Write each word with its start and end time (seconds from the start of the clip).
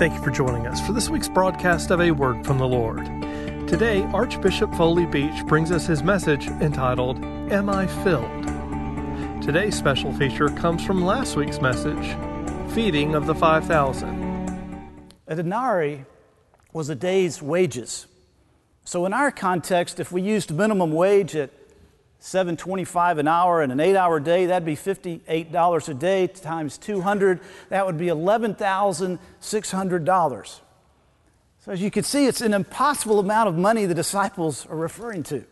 Thank 0.00 0.14
you 0.14 0.22
for 0.22 0.30
joining 0.30 0.66
us 0.66 0.80
for 0.80 0.94
this 0.94 1.10
week's 1.10 1.28
broadcast 1.28 1.90
of 1.90 2.00
A 2.00 2.10
Word 2.10 2.46
from 2.46 2.56
the 2.56 2.66
Lord. 2.66 3.04
Today, 3.68 4.02
Archbishop 4.14 4.74
Foley 4.74 5.04
Beach 5.04 5.44
brings 5.44 5.70
us 5.70 5.84
his 5.84 6.02
message 6.02 6.46
entitled, 6.46 7.22
Am 7.52 7.68
I 7.68 7.86
Filled? 7.86 9.42
Today's 9.42 9.76
special 9.76 10.10
feature 10.14 10.48
comes 10.48 10.82
from 10.82 11.04
last 11.04 11.36
week's 11.36 11.60
message, 11.60 12.16
Feeding 12.72 13.14
of 13.14 13.26
the 13.26 13.34
5,000. 13.34 14.90
A 15.26 15.36
denarii 15.36 16.06
was 16.72 16.88
a 16.88 16.94
day's 16.94 17.42
wages. 17.42 18.06
So 18.86 19.04
in 19.04 19.12
our 19.12 19.30
context, 19.30 20.00
if 20.00 20.10
we 20.10 20.22
used 20.22 20.50
minimum 20.50 20.92
wage 20.92 21.36
at 21.36 21.50
725 22.20 23.18
an 23.18 23.26
hour 23.26 23.60
and 23.62 23.72
an 23.72 23.80
eight 23.80 23.96
hour 23.96 24.20
day, 24.20 24.46
that'd 24.46 24.66
be 24.66 24.76
$58 24.76 25.88
a 25.88 25.94
day 25.94 26.26
times 26.26 26.76
200. 26.76 27.40
That 27.70 27.86
would 27.86 27.96
be 27.96 28.08
$11,600. 28.08 30.60
So, 31.62 31.72
as 31.72 31.82
you 31.82 31.90
can 31.90 32.04
see, 32.04 32.26
it's 32.26 32.42
an 32.42 32.54
impossible 32.54 33.18
amount 33.18 33.48
of 33.48 33.56
money 33.56 33.86
the 33.86 33.94
disciples 33.94 34.66
are 34.66 34.76
referring 34.76 35.22
to. 35.24 35.44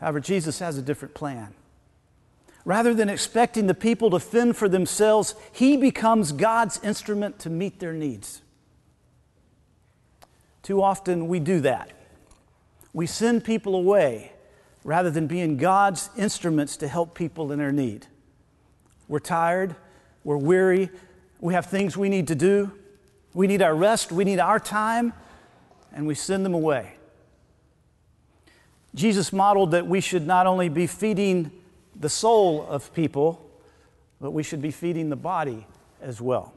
However, 0.00 0.20
Jesus 0.20 0.58
has 0.58 0.76
a 0.78 0.82
different 0.82 1.14
plan. 1.14 1.54
Rather 2.64 2.92
than 2.92 3.08
expecting 3.08 3.68
the 3.68 3.74
people 3.74 4.10
to 4.10 4.20
fend 4.20 4.56
for 4.56 4.68
themselves, 4.68 5.34
he 5.52 5.76
becomes 5.76 6.32
God's 6.32 6.80
instrument 6.82 7.38
to 7.40 7.50
meet 7.50 7.80
their 7.80 7.92
needs. 7.92 8.42
Too 10.62 10.82
often 10.82 11.28
we 11.28 11.40
do 11.40 11.60
that. 11.60 11.92
We 12.92 13.06
send 13.06 13.44
people 13.44 13.76
away 13.76 14.32
rather 14.88 15.10
than 15.10 15.26
being 15.26 15.58
God's 15.58 16.08
instruments 16.16 16.78
to 16.78 16.88
help 16.88 17.14
people 17.14 17.52
in 17.52 17.58
their 17.58 17.70
need. 17.70 18.06
We're 19.06 19.18
tired, 19.18 19.76
we're 20.24 20.38
weary, 20.38 20.88
we 21.40 21.52
have 21.52 21.66
things 21.66 21.94
we 21.94 22.08
need 22.08 22.28
to 22.28 22.34
do, 22.34 22.72
we 23.34 23.46
need 23.46 23.60
our 23.60 23.74
rest, 23.74 24.10
we 24.10 24.24
need 24.24 24.38
our 24.38 24.58
time, 24.58 25.12
and 25.92 26.06
we 26.06 26.14
send 26.14 26.42
them 26.42 26.54
away. 26.54 26.94
Jesus 28.94 29.30
modeled 29.30 29.72
that 29.72 29.86
we 29.86 30.00
should 30.00 30.26
not 30.26 30.46
only 30.46 30.70
be 30.70 30.86
feeding 30.86 31.50
the 31.94 32.08
soul 32.08 32.66
of 32.66 32.90
people, 32.94 33.46
but 34.22 34.30
we 34.30 34.42
should 34.42 34.62
be 34.62 34.70
feeding 34.70 35.10
the 35.10 35.16
body 35.16 35.66
as 36.00 36.18
well. 36.18 36.54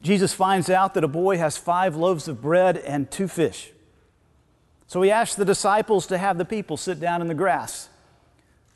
Jesus 0.00 0.32
finds 0.32 0.70
out 0.70 0.94
that 0.94 1.02
a 1.02 1.08
boy 1.08 1.38
has 1.38 1.56
five 1.56 1.96
loaves 1.96 2.28
of 2.28 2.40
bread 2.40 2.76
and 2.76 3.10
two 3.10 3.26
fish. 3.26 3.72
So 4.88 5.02
he 5.02 5.10
asked 5.10 5.36
the 5.36 5.44
disciples 5.44 6.06
to 6.06 6.16
have 6.16 6.38
the 6.38 6.46
people 6.46 6.78
sit 6.78 6.98
down 6.98 7.20
in 7.20 7.28
the 7.28 7.34
grass. 7.34 7.90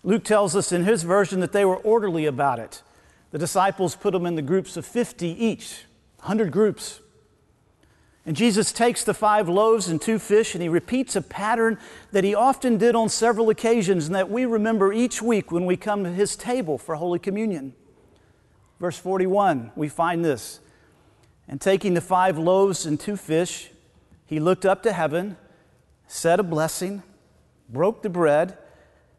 Luke 0.05 0.24
tells 0.24 0.54
us 0.54 0.70
in 0.70 0.84
his 0.84 1.04
version 1.04 1.41
that 1.41 1.52
they 1.52 1.64
were 1.64 1.78
orderly 1.78 2.27
about 2.27 2.58
it. 2.58 2.82
The 3.30 3.38
disciples 3.38 3.96
put 3.96 4.12
them 4.12 4.27
in 4.27 4.34
the 4.34 4.42
groups 4.42 4.77
of 4.77 4.84
50 4.84 5.27
each, 5.27 5.86
100 6.19 6.52
groups. 6.52 7.00
And 8.27 8.36
Jesus 8.36 8.72
takes 8.72 9.02
the 9.02 9.14
five 9.14 9.48
loaves 9.48 9.88
and 9.88 10.00
two 10.00 10.19
fish 10.19 10.54
and 10.54 10.62
he 10.62 10.69
repeats 10.69 11.16
a 11.16 11.22
pattern 11.22 11.78
that 12.12 12.24
he 12.24 12.34
often 12.34 12.76
did 12.76 12.94
on 12.94 13.08
several 13.08 13.48
occasions 13.48 14.06
and 14.06 14.14
that 14.14 14.30
we 14.30 14.44
remember 14.44 14.92
each 14.92 15.22
week 15.22 15.50
when 15.50 15.64
we 15.64 15.78
come 15.78 16.04
to 16.04 16.12
his 16.12 16.36
table 16.36 16.76
for 16.76 16.94
Holy 16.94 17.19
Communion. 17.19 17.72
Verse 18.78 18.98
41, 18.98 19.72
we 19.76 19.88
find 19.88 20.22
this. 20.22 20.60
And 21.48 21.58
taking 21.58 21.94
the 21.94 22.00
five 22.02 22.36
loaves 22.36 22.84
and 22.84 23.00
two 23.00 23.16
fish, 23.16 23.70
he 24.26 24.38
looked 24.38 24.66
up 24.66 24.82
to 24.82 24.92
heaven 24.92 25.36
said 26.12 26.38
a 26.38 26.42
blessing, 26.42 27.02
broke 27.70 28.02
the 28.02 28.10
bread, 28.10 28.58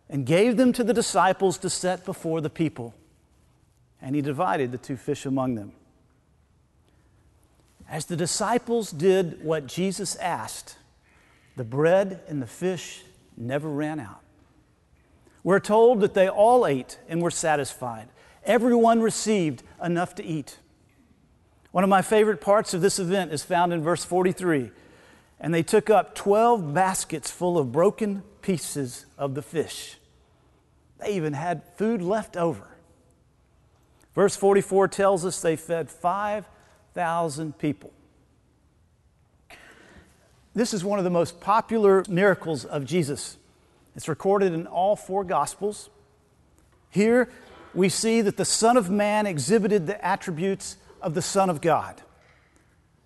and 0.09 0.27
gave 0.27 0.57
them 0.57 0.71
to 0.71 0.83
the 0.83 0.93
disciples 0.93 1.57
to 1.57 1.67
set 1.67 2.05
before 2.05 2.39
the 2.39 2.51
people. 2.51 2.93
And 3.99 4.15
he 4.15 4.21
divided 4.21 4.71
the 4.71 4.77
two 4.77 4.95
fish 4.95 5.25
among 5.25 5.55
them. 5.55 5.71
As 7.89 8.05
the 8.05 8.15
disciples 8.15 8.91
did 8.91 9.43
what 9.43 9.65
Jesus 9.65 10.15
asked, 10.17 10.77
the 11.55 11.63
bread 11.63 12.21
and 12.27 12.39
the 12.39 12.47
fish 12.47 13.01
never 13.35 13.69
ran 13.69 13.99
out. 13.99 14.21
We're 15.43 15.59
told 15.59 15.99
that 16.01 16.13
they 16.13 16.29
all 16.29 16.67
ate 16.67 16.99
and 17.09 17.23
were 17.23 17.31
satisfied. 17.31 18.07
Everyone 18.45 19.01
received 19.01 19.63
enough 19.83 20.13
to 20.15 20.23
eat. 20.23 20.59
One 21.71 21.83
of 21.83 21.89
my 21.89 22.03
favorite 22.03 22.39
parts 22.39 22.75
of 22.75 22.81
this 22.81 22.99
event 22.99 23.33
is 23.33 23.43
found 23.43 23.73
in 23.73 23.81
verse 23.81 24.05
43 24.05 24.69
and 25.43 25.53
they 25.53 25.61
took 25.61 25.89
up 25.89 26.15
12 26.15 26.73
baskets 26.73 27.29
full 27.29 27.57
of 27.57 27.73
broken 27.73 28.23
pieces 28.41 29.05
of 29.17 29.35
the 29.35 29.41
fish. 29.41 29.97
They 30.99 31.15
even 31.15 31.33
had 31.33 31.63
food 31.75 32.01
left 32.01 32.37
over. 32.37 32.65
Verse 34.15 34.37
44 34.37 34.87
tells 34.87 35.25
us 35.25 35.41
they 35.41 35.57
fed 35.57 35.89
5,000 35.89 37.57
people. 37.57 37.91
This 40.55 40.73
is 40.73 40.85
one 40.85 40.97
of 40.97 41.03
the 41.03 41.11
most 41.11 41.41
popular 41.41 42.05
miracles 42.07 42.63
of 42.63 42.85
Jesus. 42.85 43.37
It's 43.97 44.07
recorded 44.07 44.53
in 44.53 44.65
all 44.65 44.95
four 44.95 45.25
Gospels. 45.25 45.89
Here 46.89 47.27
we 47.73 47.89
see 47.89 48.21
that 48.21 48.37
the 48.37 48.45
Son 48.45 48.77
of 48.77 48.89
Man 48.89 49.25
exhibited 49.25 49.87
the 49.87 50.05
attributes 50.05 50.77
of 51.01 51.15
the 51.15 51.21
Son 51.21 51.49
of 51.49 51.59
God. 51.59 52.01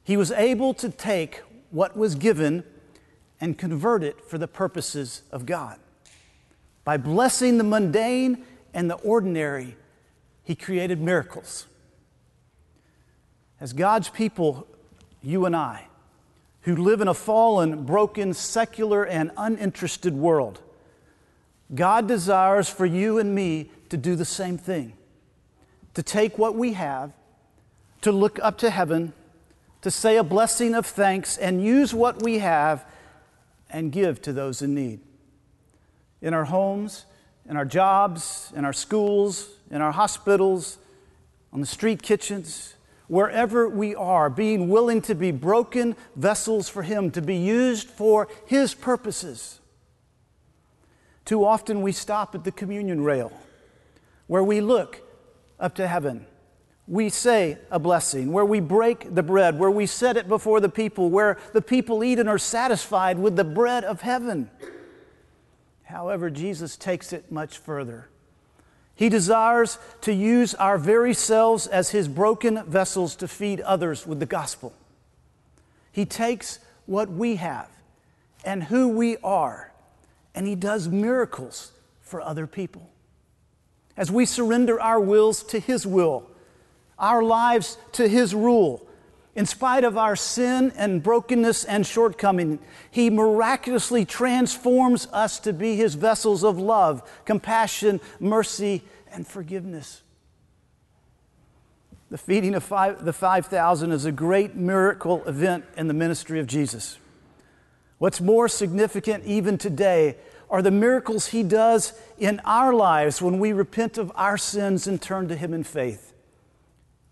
He 0.04 0.18
was 0.18 0.32
able 0.32 0.74
to 0.76 0.90
take 0.90 1.42
what 1.72 1.98
was 1.98 2.16
given 2.16 2.64
and 3.40 3.58
convert 3.58 4.04
it 4.04 4.22
for 4.22 4.38
the 4.38 4.48
purposes 4.48 5.24
of 5.32 5.46
God. 5.46 5.78
By 6.84 6.98
blessing 6.98 7.58
the 7.58 7.64
mundane 7.64 8.44
and 8.74 8.90
the 8.90 8.96
ordinary, 8.96 9.76
He 10.44 10.56
created 10.56 11.02
miracles. 11.02 11.68
As 13.60 13.74
God's 13.74 14.10
people, 14.10 14.68
you 15.22 15.46
and 15.46 15.56
I, 15.56 15.88
who 16.62 16.76
live 16.76 17.02
in 17.02 17.08
a 17.08 17.14
fallen, 17.14 17.84
broken, 17.86 18.34
secular, 18.34 19.06
and 19.06 19.32
uninterested 19.38 20.16
world, 20.16 20.62
God 21.74 22.08
desires 22.08 22.70
for 22.70 22.86
you 22.86 23.18
and 23.20 23.36
me 23.36 23.72
to 23.90 23.98
do 23.98 24.16
the 24.16 24.26
same 24.26 24.58
thing 24.58 24.94
to 25.98 26.04
take 26.04 26.38
what 26.38 26.54
we 26.54 26.74
have, 26.74 27.12
to 28.02 28.12
look 28.12 28.38
up 28.44 28.60
to 28.60 28.70
heaven 28.70 29.14
to 29.82 29.92
say 29.92 30.18
a 30.18 30.24
blessing 30.24 30.76
of 30.76 30.86
thanks 30.86 31.38
and 31.38 31.64
use 31.64 31.94
what 31.94 32.22
we 32.22 32.40
have 32.40 32.86
and 33.70 33.92
give 33.92 34.22
to 34.24 34.34
those 34.34 34.62
in 34.62 34.74
need. 34.74 35.00
In 36.22 36.34
our 36.34 36.46
homes, 36.46 37.06
in 37.50 37.58
our 37.58 37.66
jobs, 37.66 38.52
in 38.56 38.66
our 38.66 38.74
schools, 38.74 39.50
in 39.70 39.82
our 39.82 39.92
hospitals, 39.92 40.78
on 41.54 41.62
the 41.62 41.68
street 41.68 42.02
kitchens, 42.02 42.76
wherever 43.08 43.70
we 43.70 43.96
are, 43.96 44.30
being 44.30 44.70
willing 44.70 45.02
to 45.02 45.16
be 45.16 45.32
broken 45.32 45.96
vessels 46.16 46.68
for 46.68 46.84
Him, 46.84 47.12
to 47.12 47.22
be 47.22 47.38
used 47.38 47.90
for 47.90 48.28
His 48.46 48.74
purposes. 48.74 49.60
Too 51.24 51.46
often 51.46 51.82
we 51.82 51.92
stop 51.92 52.36
at 52.36 52.44
the 52.44 52.52
communion 52.52 53.04
rail 53.04 53.32
where 54.28 54.44
we 54.44 54.62
look 54.62 55.02
up 55.60 55.76
to 55.76 55.88
heaven 55.88 56.26
we 56.88 57.10
say 57.10 57.58
a 57.70 57.80
blessing, 57.80 58.32
where 58.32 58.46
we 58.46 58.62
break 58.62 59.14
the 59.14 59.24
bread, 59.24 59.60
where 59.60 59.72
we 59.72 59.86
set 59.86 60.16
it 60.16 60.30
before 60.30 60.62
the 60.62 60.70
people, 60.70 61.10
where 61.10 61.38
the 61.52 61.62
people 61.62 62.04
eat 62.04 62.18
and 62.18 62.30
are 62.30 62.38
satisfied 62.38 63.20
with 63.20 63.36
the 63.36 63.44
bread 63.44 63.84
of 63.84 64.02
heaven. 64.02 64.50
However, 65.84 66.30
Jesus 66.30 66.78
takes 66.78 67.12
it 67.12 67.32
much 67.32 67.58
further. 67.58 68.08
He 68.96 69.10
desires 69.10 69.78
to 70.02 70.14
use 70.14 70.56
our 70.56 70.78
very 70.78 71.14
selves 71.14 71.68
as 71.68 71.90
His 71.90 72.08
broken 72.08 72.64
vessels 72.66 73.16
to 73.18 73.28
feed 73.28 73.62
others 73.62 74.08
with 74.08 74.20
the 74.20 74.26
gospel. 74.26 74.74
He 75.92 76.06
takes 76.06 76.60
what 76.86 77.10
we 77.10 77.36
have 77.36 77.70
and 78.46 78.64
who 78.64 78.88
we 78.88 79.18
are, 79.18 79.74
and 80.34 80.48
He 80.48 80.56
does 80.56 80.88
miracles 80.88 81.74
for 82.02 82.22
other 82.22 82.48
people. 82.48 82.90
As 83.98 84.10
we 84.10 84.26
surrender 84.26 84.80
our 84.80 85.00
wills 85.00 85.44
to 85.44 85.60
His 85.60 85.86
will, 85.86 86.30
our 87.00 87.24
lives 87.24 87.78
to 87.94 88.08
His 88.08 88.34
rule. 88.34 88.88
In 89.36 89.46
spite 89.46 89.84
of 89.84 90.00
our 90.00 90.16
sin 90.16 90.74
and 90.76 91.04
brokenness 91.04 91.64
and 91.64 91.86
shortcoming, 91.86 92.58
He 92.90 93.10
miraculously 93.10 94.04
transforms 94.04 95.08
us 95.14 95.40
to 95.42 95.54
be 95.54 95.76
His 95.76 95.94
vessels 95.94 96.44
of 96.44 96.58
love, 96.58 97.08
compassion, 97.24 98.02
mercy, 98.20 98.82
and 99.12 99.28
forgiveness. 99.28 100.02
The 102.10 102.18
feeding 102.18 102.56
of 102.56 102.64
five, 102.64 103.04
the 103.04 103.14
5,000 103.14 103.92
is 103.92 104.06
a 104.06 104.12
great 104.12 104.56
miracle 104.56 105.24
event 105.26 105.66
in 105.76 105.88
the 105.88 105.94
ministry 105.94 106.40
of 106.40 106.48
Jesus. 106.48 106.98
What's 107.98 108.22
more 108.22 108.48
significant 108.48 109.26
even 109.26 109.58
today 109.58 110.16
are 110.50 110.62
the 110.62 110.72
miracles 110.72 111.28
He 111.28 111.44
does 111.44 111.94
in 112.18 112.40
our 112.46 112.74
lives 112.74 113.22
when 113.22 113.40
we 113.40 113.54
repent 113.54 113.98
of 113.98 114.12
our 114.16 114.38
sins 114.38 114.88
and 114.88 115.02
turn 115.02 115.28
to 115.28 115.36
Him 115.36 115.54
in 115.54 115.64
faith. 115.64 116.14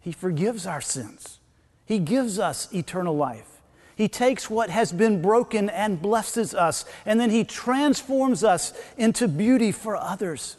He 0.05 0.11
forgives 0.11 0.67
our 0.67 0.81
sins. 0.81 1.39
He 1.83 1.97
gives 1.97 2.37
us 2.37 2.71
eternal 2.71 3.17
life. 3.17 3.59
He 3.95 4.07
takes 4.07 4.51
what 4.51 4.69
has 4.69 4.91
been 4.91 5.19
broken 5.19 5.67
and 5.67 5.99
blesses 5.99 6.53
us, 6.53 6.85
and 7.07 7.19
then 7.19 7.31
He 7.31 7.43
transforms 7.43 8.43
us 8.43 8.71
into 8.97 9.27
beauty 9.27 9.71
for 9.71 9.95
others. 9.95 10.57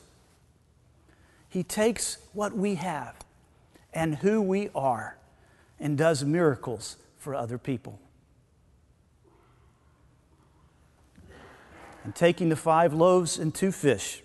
He 1.49 1.63
takes 1.63 2.19
what 2.33 2.57
we 2.57 2.75
have 2.75 3.15
and 3.95 4.17
who 4.17 4.43
we 4.43 4.69
are 4.75 5.17
and 5.79 5.97
does 5.97 6.25
miracles 6.25 6.97
for 7.17 7.33
other 7.33 7.57
people. 7.57 8.01
And 12.03 12.17
taking 12.17 12.49
the 12.49 12.57
five 12.57 12.93
loaves 12.93 13.39
and 13.39 13.55
two 13.55 13.71
fish, 13.71 14.25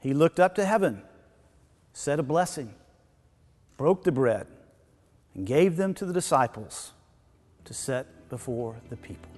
he 0.00 0.12
looked 0.12 0.38
up 0.38 0.54
to 0.56 0.66
heaven, 0.66 1.00
said 1.94 2.18
a 2.18 2.22
blessing, 2.22 2.74
broke 3.76 4.04
the 4.04 4.12
bread, 4.12 4.46
and 5.34 5.46
gave 5.46 5.76
them 5.76 5.94
to 5.94 6.04
the 6.04 6.12
disciples 6.12 6.92
to 7.64 7.74
set 7.74 8.28
before 8.28 8.76
the 8.88 8.96
people. 8.96 9.30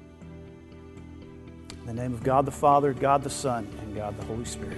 In 1.80 1.86
the 1.86 1.94
name 1.94 2.12
of 2.12 2.22
God 2.22 2.44
the 2.44 2.50
Father, 2.50 2.92
God 2.92 3.22
the 3.22 3.30
Son, 3.30 3.68
and 3.80 3.94
God 3.94 4.18
the 4.18 4.24
Holy 4.26 4.44
Spirit. 4.44 4.76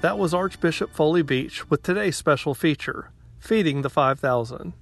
That 0.00 0.18
was 0.18 0.32
Archbishop 0.32 0.94
Foley 0.94 1.22
Beach 1.22 1.68
with 1.68 1.82
today's 1.82 2.16
special 2.16 2.54
feature, 2.54 3.10
Feeding 3.38 3.82
the 3.82 3.90
5,000. 3.90 4.72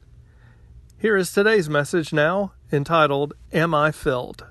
Here 0.99 1.16
is 1.16 1.32
today's 1.32 1.69
message 1.69 2.12
now, 2.12 2.52
entitled, 2.70 3.34
Am 3.52 3.75
I 3.75 3.90
Filled? 3.90 4.46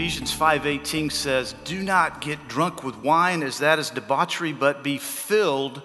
Ephesians 0.00 0.32
5:18 0.32 1.10
says, 1.10 1.54
"Do 1.64 1.82
not 1.82 2.22
get 2.22 2.48
drunk 2.48 2.82
with 2.82 2.96
wine 2.96 3.42
as 3.42 3.58
that 3.58 3.78
is 3.78 3.90
debauchery, 3.90 4.50
but 4.50 4.82
be 4.82 4.96
filled 4.96 5.82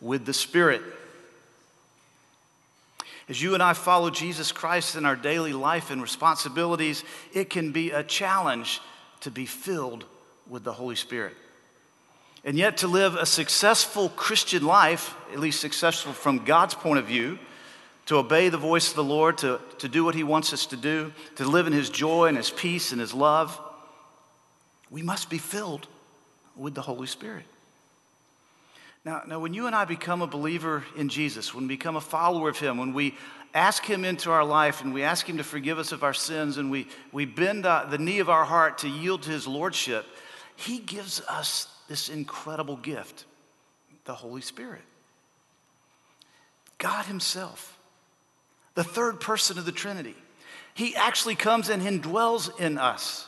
with 0.00 0.26
the 0.26 0.32
Spirit." 0.32 0.80
As 3.28 3.42
you 3.42 3.54
and 3.54 3.62
I 3.62 3.72
follow 3.72 4.10
Jesus 4.10 4.52
Christ 4.52 4.94
in 4.94 5.04
our 5.04 5.16
daily 5.16 5.52
life 5.52 5.90
and 5.90 6.00
responsibilities, 6.00 7.02
it 7.32 7.50
can 7.50 7.72
be 7.72 7.90
a 7.90 8.04
challenge 8.04 8.80
to 9.22 9.30
be 9.32 9.44
filled 9.44 10.04
with 10.46 10.62
the 10.62 10.74
Holy 10.74 10.94
Spirit. 10.94 11.36
And 12.44 12.56
yet, 12.56 12.76
to 12.76 12.86
live 12.86 13.16
a 13.16 13.26
successful 13.26 14.08
Christian 14.10 14.64
life, 14.64 15.16
at 15.32 15.40
least 15.40 15.58
successful 15.58 16.12
from 16.12 16.44
God's 16.44 16.74
point 16.74 17.00
of 17.00 17.06
view, 17.06 17.40
to 18.08 18.16
obey 18.16 18.48
the 18.48 18.56
voice 18.56 18.88
of 18.88 18.96
the 18.96 19.04
Lord, 19.04 19.36
to, 19.38 19.60
to 19.80 19.88
do 19.88 20.02
what 20.02 20.14
He 20.14 20.22
wants 20.22 20.54
us 20.54 20.64
to 20.66 20.76
do, 20.76 21.12
to 21.36 21.44
live 21.44 21.66
in 21.66 21.74
His 21.74 21.90
joy 21.90 22.24
and 22.24 22.38
His 22.38 22.48
peace 22.48 22.90
and 22.90 23.00
His 23.00 23.12
love, 23.12 23.60
we 24.90 25.02
must 25.02 25.28
be 25.28 25.36
filled 25.36 25.86
with 26.56 26.74
the 26.74 26.80
Holy 26.80 27.06
Spirit. 27.06 27.44
Now, 29.04 29.22
now, 29.26 29.38
when 29.38 29.52
you 29.52 29.66
and 29.66 29.76
I 29.76 29.84
become 29.84 30.22
a 30.22 30.26
believer 30.26 30.84
in 30.96 31.10
Jesus, 31.10 31.54
when 31.54 31.64
we 31.64 31.76
become 31.76 31.96
a 31.96 32.00
follower 32.00 32.48
of 32.48 32.58
Him, 32.58 32.78
when 32.78 32.94
we 32.94 33.14
ask 33.52 33.84
Him 33.84 34.06
into 34.06 34.30
our 34.30 34.44
life 34.44 34.80
and 34.80 34.94
we 34.94 35.02
ask 35.02 35.28
Him 35.28 35.36
to 35.36 35.44
forgive 35.44 35.78
us 35.78 35.92
of 35.92 36.02
our 36.02 36.14
sins 36.14 36.56
and 36.56 36.70
we, 36.70 36.88
we 37.12 37.26
bend 37.26 37.66
uh, 37.66 37.84
the 37.90 37.98
knee 37.98 38.20
of 38.20 38.30
our 38.30 38.46
heart 38.46 38.78
to 38.78 38.88
yield 38.88 39.22
to 39.24 39.30
His 39.30 39.46
Lordship, 39.46 40.06
He 40.56 40.78
gives 40.78 41.20
us 41.28 41.68
this 41.88 42.08
incredible 42.08 42.76
gift 42.76 43.26
the 44.06 44.14
Holy 44.14 44.40
Spirit. 44.40 44.80
God 46.78 47.04
Himself, 47.04 47.77
the 48.78 48.84
third 48.84 49.18
person 49.18 49.58
of 49.58 49.64
the 49.64 49.72
Trinity, 49.72 50.14
He 50.72 50.94
actually 50.94 51.34
comes 51.34 51.68
and 51.68 51.82
indwells 51.82 52.60
in 52.60 52.78
us. 52.78 53.26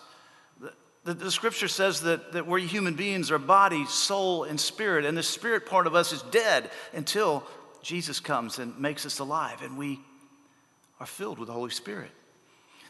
The, 1.03 1.13
the, 1.13 1.33
scripture 1.33 1.67
says 1.67 2.03
that, 2.03 2.35
that 2.35 2.47
we're 2.47 2.61
human 2.61 2.95
beings 2.95 3.33
are 3.33 3.39
body, 3.39 3.85
soul, 3.87 4.45
and 4.45 4.61
spirit, 4.61 5.05
and 5.05 5.19
the 5.19 5.25
spirit 5.25 5.67
part 5.67 5.89
of 5.89 5.97
us 5.97 6.13
is 6.13 6.23
dead 6.31 6.71
until 6.93 7.45
Jesus 7.83 8.21
comes 8.21 8.61
and 8.61 8.79
makes 8.79 9.05
us 9.05 9.19
alive, 9.19 9.61
and 9.63 9.77
we 9.77 9.99
are 11.01 11.07
filled 11.07 11.41
with 11.41 11.49
the 11.49 11.53
Holy 11.53 11.73
Spirit. 11.73 12.13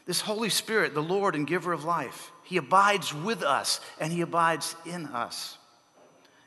This 0.05 0.21
Holy 0.21 0.49
Spirit, 0.49 0.93
the 0.93 1.01
Lord 1.01 1.33
and 1.33 1.47
giver 1.47 1.73
of 1.73 1.83
life, 1.83 2.31
He 2.43 2.57
abides 2.57 3.11
with 3.11 3.41
us 3.41 3.81
and 3.99 4.13
He 4.13 4.21
abides 4.21 4.75
in 4.85 5.07
us. 5.07 5.57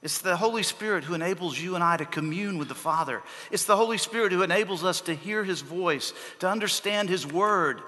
It's 0.05 0.19
the 0.19 0.37
Holy 0.37 0.63
Spirit 0.63 1.03
who 1.03 1.15
enables 1.15 1.59
you 1.59 1.75
and 1.75 1.83
I 1.83 1.97
to 1.97 2.05
commune 2.05 2.59
with 2.59 2.69
the 2.69 2.75
Father. 2.75 3.23
It's 3.51 3.65
the 3.65 3.75
Holy 3.77 3.97
Spirit 3.97 4.33
who 4.33 4.43
enables 4.43 4.85
us 4.85 5.01
to 5.03 5.15
hear 5.15 5.43
His 5.43 5.63
voice, 5.63 6.13
to 6.41 6.49
understand 6.49 7.09
His 7.09 7.27
word, 7.27 7.81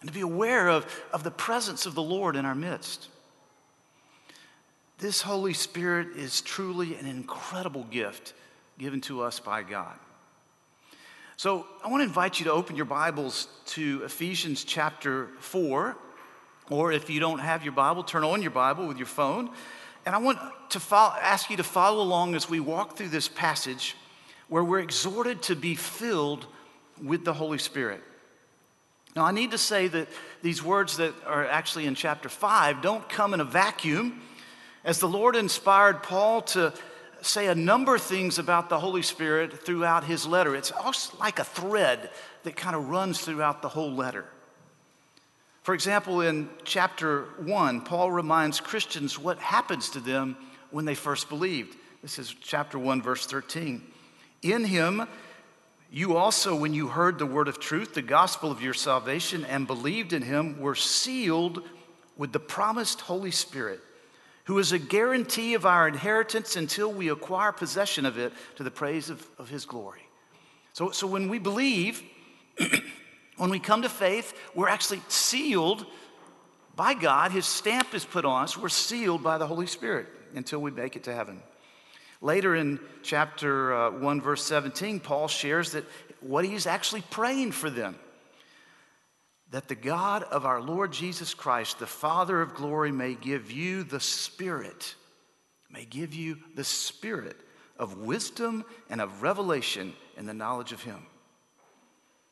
and 0.00 0.08
to 0.08 0.14
be 0.14 0.20
aware 0.20 0.68
of, 0.68 0.86
of 1.12 1.24
the 1.24 1.32
presence 1.32 1.84
of 1.84 1.96
the 1.96 2.02
Lord 2.02 2.36
in 2.36 2.46
our 2.46 2.54
midst. 2.54 3.08
This 4.98 5.20
Holy 5.20 5.52
Spirit 5.52 6.16
is 6.16 6.42
truly 6.42 6.94
an 6.94 7.06
incredible 7.06 7.82
gift 7.90 8.32
given 8.78 9.00
to 9.02 9.22
us 9.22 9.40
by 9.40 9.64
God. 9.64 9.96
So 11.36 11.66
I 11.84 11.90
want 11.90 12.02
to 12.02 12.06
invite 12.06 12.38
you 12.38 12.44
to 12.44 12.52
open 12.52 12.76
your 12.76 12.84
Bibles 12.84 13.48
to 13.66 14.02
Ephesians 14.04 14.62
chapter 14.62 15.28
4, 15.40 15.96
or 16.70 16.92
if 16.92 17.10
you 17.10 17.18
don't 17.18 17.40
have 17.40 17.64
your 17.64 17.72
Bible, 17.72 18.04
turn 18.04 18.22
on 18.22 18.42
your 18.42 18.52
Bible 18.52 18.86
with 18.86 18.96
your 18.96 19.06
phone. 19.06 19.50
And 20.06 20.14
I 20.14 20.18
want 20.18 20.38
to 20.70 20.78
follow, 20.78 21.14
ask 21.20 21.50
you 21.50 21.56
to 21.56 21.64
follow 21.64 22.00
along 22.00 22.36
as 22.36 22.48
we 22.48 22.60
walk 22.60 22.96
through 22.96 23.08
this 23.08 23.28
passage 23.28 23.96
where 24.48 24.62
we're 24.62 24.78
exhorted 24.78 25.42
to 25.42 25.56
be 25.56 25.74
filled 25.74 26.46
with 27.02 27.24
the 27.24 27.34
Holy 27.34 27.58
Spirit. 27.58 28.00
Now, 29.16 29.24
I 29.24 29.32
need 29.32 29.50
to 29.50 29.58
say 29.58 29.88
that 29.88 30.08
these 30.42 30.62
words 30.62 30.98
that 30.98 31.12
are 31.26 31.44
actually 31.44 31.86
in 31.86 31.96
chapter 31.96 32.28
5 32.28 32.82
don't 32.82 33.08
come 33.08 33.34
in 33.34 33.40
a 33.40 33.44
vacuum. 33.44 34.22
As 34.84 35.00
the 35.00 35.08
Lord 35.08 35.34
inspired 35.34 36.04
Paul 36.04 36.42
to 36.42 36.72
say 37.22 37.48
a 37.48 37.54
number 37.56 37.96
of 37.96 38.02
things 38.02 38.38
about 38.38 38.68
the 38.68 38.78
Holy 38.78 39.02
Spirit 39.02 39.64
throughout 39.64 40.04
his 40.04 40.24
letter, 40.24 40.54
it's 40.54 40.70
almost 40.70 41.18
like 41.18 41.40
a 41.40 41.44
thread 41.44 42.10
that 42.44 42.54
kind 42.54 42.76
of 42.76 42.88
runs 42.88 43.20
throughout 43.20 43.62
the 43.62 43.68
whole 43.68 43.92
letter. 43.92 44.26
For 45.66 45.74
example, 45.74 46.20
in 46.20 46.48
chapter 46.62 47.22
1, 47.38 47.80
Paul 47.80 48.12
reminds 48.12 48.60
Christians 48.60 49.18
what 49.18 49.40
happens 49.40 49.90
to 49.90 49.98
them 49.98 50.36
when 50.70 50.84
they 50.84 50.94
first 50.94 51.28
believed. 51.28 51.76
This 52.02 52.20
is 52.20 52.32
chapter 52.40 52.78
1, 52.78 53.02
verse 53.02 53.26
13. 53.26 53.82
In 54.42 54.64
him, 54.64 55.08
you 55.90 56.16
also, 56.16 56.54
when 56.54 56.72
you 56.72 56.86
heard 56.86 57.18
the 57.18 57.26
word 57.26 57.48
of 57.48 57.58
truth, 57.58 57.94
the 57.94 58.00
gospel 58.00 58.52
of 58.52 58.62
your 58.62 58.74
salvation, 58.74 59.44
and 59.44 59.66
believed 59.66 60.12
in 60.12 60.22
him, 60.22 60.60
were 60.60 60.76
sealed 60.76 61.68
with 62.16 62.32
the 62.32 62.38
promised 62.38 63.00
Holy 63.00 63.32
Spirit, 63.32 63.80
who 64.44 64.60
is 64.60 64.70
a 64.70 64.78
guarantee 64.78 65.54
of 65.54 65.66
our 65.66 65.88
inheritance 65.88 66.54
until 66.54 66.92
we 66.92 67.08
acquire 67.08 67.50
possession 67.50 68.06
of 68.06 68.18
it 68.18 68.32
to 68.54 68.62
the 68.62 68.70
praise 68.70 69.10
of, 69.10 69.26
of 69.36 69.48
his 69.48 69.66
glory. 69.66 70.06
So, 70.74 70.92
so 70.92 71.08
when 71.08 71.28
we 71.28 71.40
believe, 71.40 72.04
when 73.36 73.50
we 73.50 73.58
come 73.58 73.82
to 73.82 73.88
faith, 73.88 74.34
we're 74.54 74.68
actually 74.68 75.02
sealed 75.08 75.86
by 76.74 76.94
God. 76.94 77.32
His 77.32 77.46
stamp 77.46 77.94
is 77.94 78.04
put 78.04 78.24
on 78.24 78.44
us. 78.44 78.56
We're 78.56 78.68
sealed 78.68 79.22
by 79.22 79.38
the 79.38 79.46
Holy 79.46 79.66
Spirit 79.66 80.06
until 80.34 80.60
we 80.60 80.70
make 80.70 80.96
it 80.96 81.04
to 81.04 81.14
heaven. 81.14 81.42
Later 82.20 82.54
in 82.54 82.80
chapter 83.02 83.74
uh, 83.74 83.90
1, 83.90 84.20
verse 84.20 84.42
17, 84.44 85.00
Paul 85.00 85.28
shares 85.28 85.72
that 85.72 85.84
what 86.20 86.44
he's 86.44 86.66
actually 86.66 87.02
praying 87.10 87.52
for 87.52 87.70
them 87.70 87.96
that 89.50 89.68
the 89.68 89.74
God 89.74 90.24
of 90.24 90.44
our 90.44 90.60
Lord 90.60 90.92
Jesus 90.92 91.32
Christ, 91.32 91.78
the 91.78 91.86
Father 91.86 92.40
of 92.40 92.54
glory, 92.54 92.90
may 92.90 93.14
give 93.14 93.50
you 93.50 93.84
the 93.84 94.00
Spirit, 94.00 94.94
may 95.70 95.84
give 95.84 96.14
you 96.14 96.38
the 96.54 96.64
Spirit 96.64 97.36
of 97.78 97.98
wisdom 97.98 98.64
and 98.90 99.00
of 99.00 99.22
revelation 99.22 99.92
in 100.16 100.26
the 100.26 100.34
knowledge 100.34 100.72
of 100.72 100.82
Him. 100.82 101.06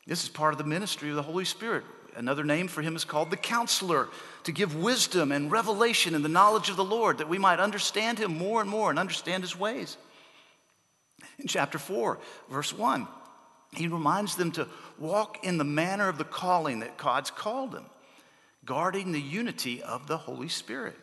This 0.07 0.23
is 0.23 0.29
part 0.29 0.53
of 0.53 0.57
the 0.57 0.63
ministry 0.63 1.09
of 1.09 1.15
the 1.15 1.23
Holy 1.23 1.45
Spirit. 1.45 1.83
Another 2.15 2.43
name 2.43 2.67
for 2.67 2.81
Him 2.81 2.95
is 2.95 3.03
called 3.03 3.29
the 3.29 3.37
Counselor 3.37 4.07
to 4.43 4.51
give 4.51 4.75
wisdom 4.75 5.31
and 5.31 5.51
revelation 5.51 6.15
and 6.15 6.23
the 6.23 6.29
knowledge 6.29 6.69
of 6.69 6.77
the 6.77 6.83
Lord 6.83 7.17
that 7.17 7.29
we 7.29 7.37
might 7.37 7.59
understand 7.59 8.19
him 8.19 8.37
more 8.37 8.61
and 8.61 8.69
more 8.69 8.89
and 8.89 8.99
understand 8.99 9.43
his 9.43 9.57
ways. 9.57 9.97
In 11.39 11.47
chapter 11.47 11.77
4, 11.77 12.19
verse 12.49 12.71
1, 12.71 13.07
he 13.73 13.87
reminds 13.87 14.35
them 14.35 14.51
to 14.51 14.67
walk 14.97 15.43
in 15.43 15.57
the 15.57 15.63
manner 15.63 16.07
of 16.07 16.17
the 16.17 16.23
calling 16.23 16.79
that 16.79 16.97
God's 16.97 17.31
called 17.31 17.71
them, 17.71 17.85
guarding 18.63 19.11
the 19.11 19.21
unity 19.21 19.81
of 19.81 20.07
the 20.07 20.17
Holy 20.17 20.47
Spirit. 20.47 20.95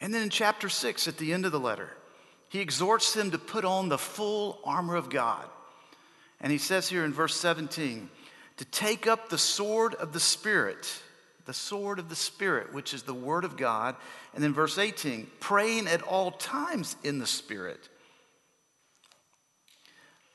And 0.00 0.12
then 0.12 0.22
in 0.22 0.30
chapter 0.30 0.68
6, 0.68 1.06
at 1.06 1.18
the 1.18 1.32
end 1.32 1.44
of 1.44 1.52
the 1.52 1.60
letter, 1.60 1.90
he 2.48 2.60
exhorts 2.60 3.12
them 3.12 3.30
to 3.30 3.38
put 3.38 3.64
on 3.64 3.88
the 3.88 3.98
full 3.98 4.58
armor 4.64 4.96
of 4.96 5.10
God. 5.10 5.44
And 6.40 6.52
he 6.52 6.58
says 6.58 6.88
here 6.88 7.04
in 7.04 7.12
verse 7.12 7.34
17, 7.36 8.08
to 8.58 8.64
take 8.64 9.06
up 9.06 9.28
the 9.28 9.38
sword 9.38 9.94
of 9.94 10.12
the 10.12 10.20
Spirit 10.20 11.02
the 11.48 11.54
sword 11.54 11.98
of 11.98 12.10
the 12.10 12.14
Spirit, 12.14 12.74
which 12.74 12.92
is 12.92 13.04
the 13.04 13.14
Word 13.14 13.42
of 13.42 13.56
God. 13.56 13.96
And 14.34 14.44
then 14.44 14.52
verse 14.52 14.76
18, 14.76 15.26
praying 15.40 15.88
at 15.88 16.02
all 16.02 16.30
times 16.32 16.94
in 17.02 17.18
the 17.18 17.26
Spirit. 17.26 17.88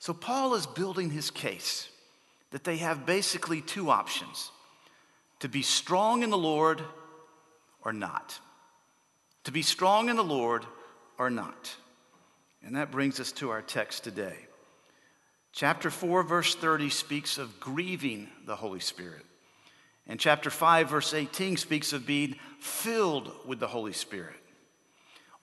So 0.00 0.12
Paul 0.12 0.56
is 0.56 0.66
building 0.66 1.10
his 1.10 1.30
case 1.30 1.88
that 2.50 2.64
they 2.64 2.78
have 2.78 3.06
basically 3.06 3.60
two 3.60 3.90
options 3.90 4.50
to 5.38 5.48
be 5.48 5.62
strong 5.62 6.24
in 6.24 6.30
the 6.30 6.36
Lord 6.36 6.82
or 7.84 7.92
not. 7.92 8.40
To 9.44 9.52
be 9.52 9.62
strong 9.62 10.08
in 10.08 10.16
the 10.16 10.24
Lord 10.24 10.66
or 11.16 11.30
not. 11.30 11.76
And 12.64 12.74
that 12.74 12.90
brings 12.90 13.20
us 13.20 13.30
to 13.32 13.50
our 13.50 13.62
text 13.62 14.02
today. 14.02 14.34
Chapter 15.54 15.88
4, 15.88 16.24
verse 16.24 16.56
30 16.56 16.90
speaks 16.90 17.38
of 17.38 17.60
grieving 17.60 18.28
the 18.44 18.56
Holy 18.56 18.80
Spirit. 18.80 19.24
And 20.08 20.18
chapter 20.18 20.50
5, 20.50 20.90
verse 20.90 21.14
18 21.14 21.56
speaks 21.58 21.92
of 21.92 22.04
being 22.04 22.34
filled 22.58 23.30
with 23.46 23.60
the 23.60 23.68
Holy 23.68 23.92
Spirit. 23.92 24.34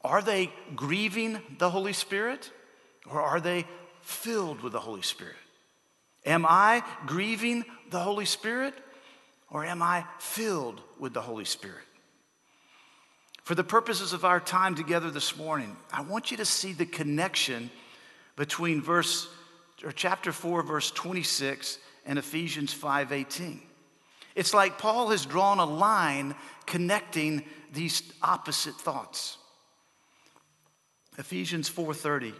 Are 0.03 0.21
they 0.21 0.51
grieving 0.75 1.39
the 1.59 1.69
Holy 1.69 1.93
Spirit 1.93 2.51
or 3.09 3.21
are 3.21 3.39
they 3.39 3.65
filled 4.01 4.61
with 4.61 4.73
the 4.73 4.81
Holy 4.81 5.01
Spirit? 5.01 5.35
Am 6.25 6.45
I 6.45 6.83
grieving 7.05 7.63
the 7.89 7.99
Holy 7.99 8.25
Spirit 8.25 8.73
or 9.49 9.63
am 9.63 9.81
I 9.81 10.05
filled 10.19 10.81
with 10.99 11.13
the 11.13 11.21
Holy 11.21 11.45
Spirit? 11.45 11.85
For 13.43 13.55
the 13.55 13.63
purposes 13.63 14.11
of 14.11 14.25
our 14.25 14.41
time 14.41 14.75
together 14.75 15.09
this 15.09 15.37
morning, 15.37 15.77
I 15.91 16.01
want 16.01 16.31
you 16.31 16.37
to 16.37 16.45
see 16.45 16.73
the 16.73 16.85
connection 16.85 17.71
between 18.35 18.81
verse 18.81 19.29
or 19.83 19.91
chapter 19.91 20.31
4 20.31 20.63
verse 20.63 20.91
26 20.91 21.77
and 22.05 22.19
Ephesians 22.19 22.73
5:18. 22.73 23.61
It's 24.35 24.53
like 24.53 24.77
Paul 24.77 25.09
has 25.09 25.25
drawn 25.25 25.59
a 25.59 25.65
line 25.65 26.35
connecting 26.65 27.45
these 27.73 28.03
opposite 28.21 28.75
thoughts. 28.75 29.37
Ephesians 31.17 31.69
4:30 31.69 32.33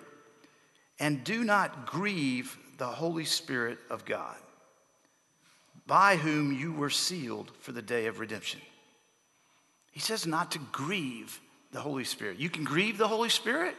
and 0.99 1.23
do 1.23 1.43
not 1.43 1.87
grieve 1.87 2.57
the 2.77 2.87
Holy 2.87 3.25
Spirit 3.25 3.79
of 3.89 4.05
God 4.05 4.37
by 5.87 6.15
whom 6.15 6.53
you 6.53 6.71
were 6.71 6.89
sealed 6.89 7.51
for 7.59 7.71
the 7.71 7.81
day 7.81 8.05
of 8.05 8.19
redemption. 8.19 8.61
He 9.91 9.99
says 9.99 10.25
not 10.25 10.51
to 10.51 10.59
grieve 10.71 11.41
the 11.71 11.81
Holy 11.81 12.03
Spirit. 12.03 12.37
You 12.37 12.49
can 12.49 12.63
grieve 12.63 12.97
the 12.97 13.07
Holy 13.07 13.29
Spirit? 13.29 13.75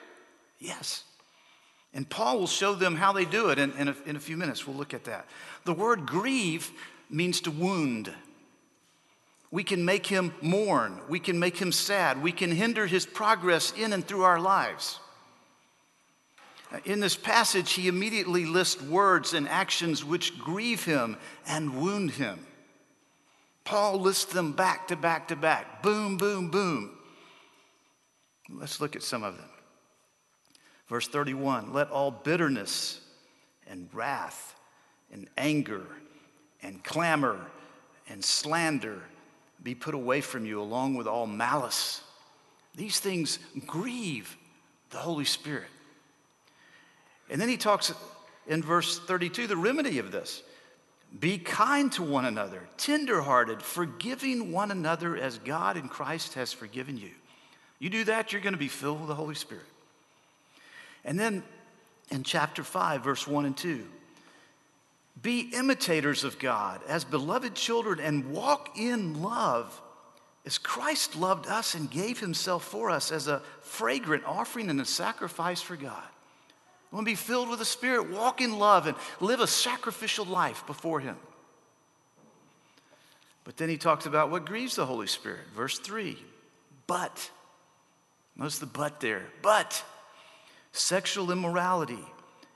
Yes. 0.58 1.04
And 1.94 2.08
Paul 2.08 2.38
will 2.38 2.46
show 2.46 2.74
them 2.74 2.96
how 2.96 3.12
they 3.12 3.24
do 3.24 3.50
it 3.50 3.58
in, 3.58 3.72
in, 3.72 3.88
a, 3.88 3.96
in 4.06 4.16
a 4.16 4.20
few 4.20 4.36
minutes. 4.36 4.66
We'll 4.66 4.76
look 4.76 4.94
at 4.94 5.04
that. 5.04 5.26
The 5.64 5.74
word 5.74 6.06
grieve 6.06 6.70
means 7.10 7.40
to 7.42 7.50
wound. 7.50 8.10
We 9.50 9.62
can 9.62 9.84
make 9.84 10.06
him 10.06 10.32
mourn. 10.40 10.98
We 11.08 11.20
can 11.20 11.38
make 11.38 11.58
him 11.58 11.72
sad. 11.72 12.22
We 12.22 12.32
can 12.32 12.50
hinder 12.50 12.86
his 12.86 13.04
progress 13.04 13.72
in 13.76 13.92
and 13.92 14.06
through 14.06 14.22
our 14.22 14.40
lives. 14.40 14.98
In 16.86 17.00
this 17.00 17.16
passage, 17.16 17.72
he 17.72 17.86
immediately 17.86 18.46
lists 18.46 18.80
words 18.80 19.34
and 19.34 19.46
actions 19.46 20.02
which 20.02 20.38
grieve 20.38 20.84
him 20.84 21.18
and 21.46 21.82
wound 21.82 22.12
him. 22.12 22.46
Paul 23.64 24.00
lists 24.00 24.32
them 24.32 24.52
back 24.52 24.88
to 24.88 24.96
back 24.96 25.28
to 25.28 25.36
back. 25.36 25.82
Boom, 25.82 26.16
boom, 26.16 26.48
boom. 26.50 26.90
Let's 28.48 28.80
look 28.80 28.96
at 28.96 29.02
some 29.02 29.22
of 29.22 29.36
them. 29.36 29.51
Verse 30.92 31.08
31 31.08 31.72
Let 31.72 31.90
all 31.90 32.10
bitterness 32.10 33.00
and 33.66 33.88
wrath 33.94 34.54
and 35.10 35.26
anger 35.38 35.86
and 36.62 36.84
clamor 36.84 37.38
and 38.10 38.22
slander 38.22 39.00
be 39.62 39.74
put 39.74 39.94
away 39.94 40.20
from 40.20 40.44
you, 40.44 40.60
along 40.60 40.96
with 40.96 41.06
all 41.06 41.26
malice. 41.26 42.02
These 42.74 43.00
things 43.00 43.38
grieve 43.66 44.36
the 44.90 44.98
Holy 44.98 45.24
Spirit. 45.24 45.70
And 47.30 47.40
then 47.40 47.48
he 47.48 47.56
talks 47.56 47.94
in 48.46 48.62
verse 48.62 48.98
32 48.98 49.46
the 49.46 49.56
remedy 49.56 49.98
of 49.98 50.12
this 50.12 50.42
be 51.18 51.38
kind 51.38 51.90
to 51.92 52.02
one 52.02 52.26
another, 52.26 52.68
tenderhearted, 52.76 53.62
forgiving 53.62 54.52
one 54.52 54.70
another 54.70 55.16
as 55.16 55.38
God 55.38 55.78
in 55.78 55.88
Christ 55.88 56.34
has 56.34 56.52
forgiven 56.52 56.98
you. 56.98 57.12
You 57.78 57.88
do 57.88 58.04
that, 58.04 58.30
you're 58.30 58.42
going 58.42 58.52
to 58.52 58.58
be 58.58 58.68
filled 58.68 59.00
with 59.00 59.08
the 59.08 59.14
Holy 59.14 59.34
Spirit. 59.34 59.64
And 61.04 61.18
then 61.18 61.42
in 62.10 62.22
chapter 62.22 62.62
5, 62.62 63.02
verse 63.02 63.26
1 63.26 63.44
and 63.44 63.56
2, 63.56 63.86
be 65.20 65.50
imitators 65.54 66.24
of 66.24 66.38
God 66.38 66.80
as 66.88 67.04
beloved 67.04 67.54
children 67.54 68.00
and 68.00 68.32
walk 68.32 68.78
in 68.78 69.22
love 69.22 69.80
as 70.44 70.58
Christ 70.58 71.14
loved 71.16 71.46
us 71.46 71.74
and 71.74 71.90
gave 71.90 72.18
himself 72.18 72.64
for 72.64 72.90
us 72.90 73.12
as 73.12 73.28
a 73.28 73.42
fragrant 73.60 74.24
offering 74.24 74.70
and 74.70 74.80
a 74.80 74.84
sacrifice 74.84 75.60
for 75.60 75.76
God. 75.76 76.02
We 76.92 76.96
want 76.96 77.06
to 77.06 77.12
be 77.12 77.16
filled 77.16 77.48
with 77.48 77.58
the 77.58 77.64
Spirit, 77.64 78.10
walk 78.10 78.42
in 78.42 78.58
love, 78.58 78.86
and 78.86 78.96
live 79.18 79.40
a 79.40 79.46
sacrificial 79.46 80.26
life 80.26 80.66
before 80.66 81.00
Him. 81.00 81.16
But 83.44 83.56
then 83.56 83.70
he 83.70 83.78
talks 83.78 84.04
about 84.04 84.30
what 84.30 84.44
grieves 84.44 84.76
the 84.76 84.84
Holy 84.84 85.06
Spirit. 85.06 85.40
Verse 85.56 85.78
3 85.78 86.18
But, 86.86 87.30
notice 88.36 88.58
the 88.58 88.66
but 88.66 89.00
there, 89.00 89.26
but 89.40 89.82
sexual 90.72 91.30
immorality 91.30 92.04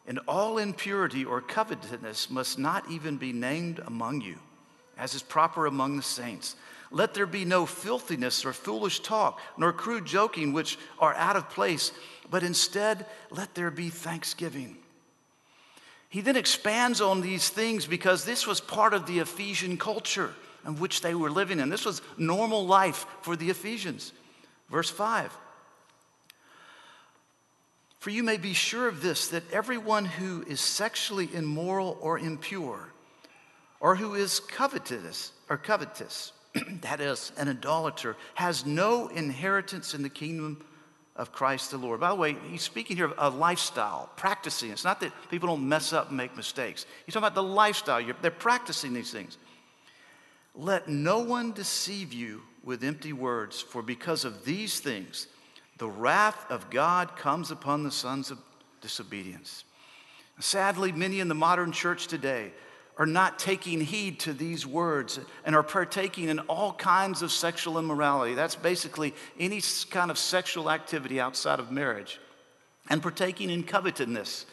and 0.07 0.21
all 0.29 0.59
impurity 0.59 1.25
or 1.25 1.41
covetousness 1.41 2.31
must 2.31 2.59
not 2.59 2.91
even 2.91 3.17
be 3.17 3.33
named 3.33 3.81
among 3.87 4.21
you, 4.21 4.39
as 4.97 5.15
is 5.15 5.23
proper 5.23 5.67
among 5.67 5.97
the 5.97 6.03
saints. 6.03 6.57
Let 6.91 7.15
there 7.15 7.27
be 7.27 7.45
no 7.45 7.67
filthiness 7.67 8.45
or 8.45 8.53
foolish 8.53 9.01
talk, 9.01 9.41
nor 9.59 9.73
crude 9.73 10.07
joking, 10.07 10.53
which 10.53 10.79
are 11.01 11.15
out 11.15 11.35
of 11.37 11.51
place 11.51 11.93
but 12.31 12.43
instead 12.43 13.07
let 13.31 13.55
there 13.55 13.71
be 13.71 13.89
thanksgiving. 13.89 14.77
He 16.09 16.21
then 16.21 16.37
expands 16.37 17.01
on 17.01 17.21
these 17.21 17.49
things 17.49 17.87
because 17.87 18.25
this 18.25 18.47
was 18.47 18.61
part 18.61 18.95
of 18.95 19.07
the 19.07 19.19
Ephesian 19.19 19.77
culture 19.77 20.33
in 20.65 20.79
which 20.79 21.01
they 21.01 21.15
were 21.15 21.31
living 21.31 21.61
in. 21.61 21.69
This 21.69 21.85
was 21.85 22.03
normal 22.17 22.67
life 22.67 23.07
for 23.23 23.37
the 23.37 23.51
Ephesians. 23.51 24.13
Verse 24.71 24.91
5 24.91 25.37
For 28.07 28.11
you 28.11 28.23
may 28.23 28.37
be 28.37 28.53
sure 28.53 28.87
of 28.87 29.03
this, 29.03 29.27
that 29.31 29.43
everyone 29.53 30.05
who 30.05 30.45
is 30.47 30.61
sexually 30.61 31.29
immoral 31.35 31.99
or 32.01 32.21
impure, 32.21 32.93
or 33.81 33.97
who 33.97 34.15
is 34.15 34.39
covetous, 34.39 35.33
or 35.51 35.57
covetous, 35.57 36.31
that 36.83 37.01
is, 37.01 37.33
an 37.37 37.49
idolater, 37.49 38.17
has 38.37 38.65
no 38.65 39.09
inheritance 39.09 39.93
in 39.93 40.05
the 40.05 40.09
kingdom 40.09 40.65
of 41.17 41.33
Christ 41.33 41.73
the 41.73 41.79
Lord. 41.79 41.99
By 41.99 42.11
the 42.11 42.15
way, 42.15 42.37
he's 42.49 42.63
speaking 42.63 42.97
here 42.97 43.07
of 43.07 43.15
a 43.19 43.37
lifestyle, 43.37 44.09
practicing. 44.15 44.71
It's 44.71 44.85
not 44.85 45.01
that 45.01 45.11
people 45.29 45.49
don't 45.49 45.69
mess 45.69 45.93
up 45.93 46.07
and 46.11 46.17
make 46.17 46.37
mistakes. 46.37 46.87
He's 47.07 47.15
talking 47.15 47.27
about 47.27 47.35
the 47.35 47.43
lifestyle. 47.43 48.01
You're, 48.01 48.15
they're 48.23 48.31
practicing 48.31 48.95
these 48.95 49.11
things. 49.11 49.37
Let 50.55 50.87
no 50.87 51.19
one 51.19 51.51
deceive 51.51 52.13
you 52.13 52.43
with 52.63 52.85
empty 52.85 53.13
words, 53.13 53.61
for 53.61 53.83
because 53.83 54.25
of 54.25 54.45
these 54.45 54.79
things, 54.79 55.27
the 55.79 55.89
wrath 55.89 56.51
of 56.51 56.71
God 56.71 57.17
comes 57.17 57.51
upon 57.51 57.83
the 57.83 57.91
sons 57.91 58.31
of 58.31 58.39
disobedience. 58.81 59.65
Sadly, 60.39 60.93
many 60.93 61.21
in 61.21 61.29
the 61.29 61.35
modern 61.35 61.73
church 61.73 62.07
today 62.07 62.53
are 62.99 63.07
not 63.07 63.39
taking 63.39 63.81
heed 63.81 64.21
to 64.21 64.33
these 64.33 64.67
words 64.67 65.19
and 65.45 65.55
are 65.55 65.63
partaking 65.63 66.29
in 66.29 66.39
all 66.41 66.73
kinds 66.73 67.21
of 67.21 67.31
sexual 67.31 67.79
immorality. 67.79 68.35
That's 68.35 68.55
basically 68.55 69.15
any 69.39 69.61
kind 69.91 70.11
of 70.11 70.19
sexual 70.19 70.71
activity 70.71 71.21
outside 71.21 71.59
of 71.59 71.71
marriage. 71.71 72.19
And 72.89 73.03
partaking 73.03 73.51
in 73.51 73.65
covetousness. 73.65 74.47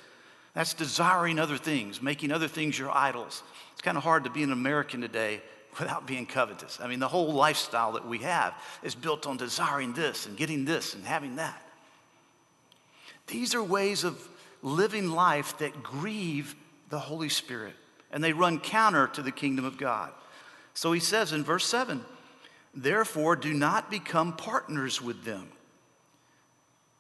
That's 0.54 0.74
desiring 0.74 1.40
other 1.40 1.58
things, 1.58 2.02
making 2.02 2.32
other 2.32 2.48
things 2.48 2.78
your 2.78 2.92
idols. 2.92 3.44
It's 3.72 3.82
kind 3.82 3.98
of 3.98 4.04
hard 4.04 4.26
to 4.26 4.30
be 4.30 4.44
an 4.44 4.52
American 4.52 5.02
today 5.02 5.42
without 5.80 6.06
being 6.06 6.26
covetous. 6.26 6.80
I 6.82 6.88
mean, 6.88 7.00
the 7.00 7.08
whole 7.08 7.34
lifestyle 7.34 7.94
that 7.94 8.08
we 8.08 8.20
have 8.20 8.54
is 8.82 8.96
built 8.96 9.28
on 9.28 9.38
desiring 9.38 9.94
this 9.94 10.26
and 10.26 10.38
getting 10.38 10.66
this 10.66 10.94
and 10.94 11.04
having 11.06 11.38
that. 11.38 11.62
These 13.28 13.56
are 13.56 13.64
ways 13.64 14.04
of 14.04 14.28
living 14.62 15.10
life 15.10 15.58
that 15.60 15.84
grieve 15.84 16.56
the 16.90 17.00
Holy 17.00 17.30
Spirit 17.30 17.76
and 18.12 18.24
they 18.24 18.32
run 18.32 18.60
counter 18.60 19.08
to 19.08 19.22
the 19.22 19.32
kingdom 19.32 19.66
of 19.66 19.78
God. 19.78 20.12
So 20.74 20.92
he 20.92 21.00
says 21.00 21.34
in 21.34 21.44
verse 21.44 21.66
7 21.66 22.06
Therefore, 22.76 23.36
do 23.36 23.54
not 23.54 23.92
become 23.92 24.36
partners 24.36 25.02
with 25.02 25.24
them. 25.26 25.50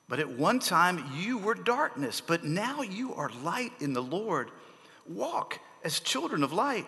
But 0.09 0.19
at 0.19 0.29
one 0.29 0.59
time 0.59 1.03
you 1.17 1.37
were 1.37 1.55
darkness, 1.55 2.21
but 2.21 2.43
now 2.43 2.81
you 2.81 3.13
are 3.13 3.31
light 3.43 3.71
in 3.79 3.93
the 3.93 4.01
Lord. 4.01 4.51
Walk 5.07 5.59
as 5.83 5.99
children 5.99 6.43
of 6.43 6.53
light. 6.53 6.87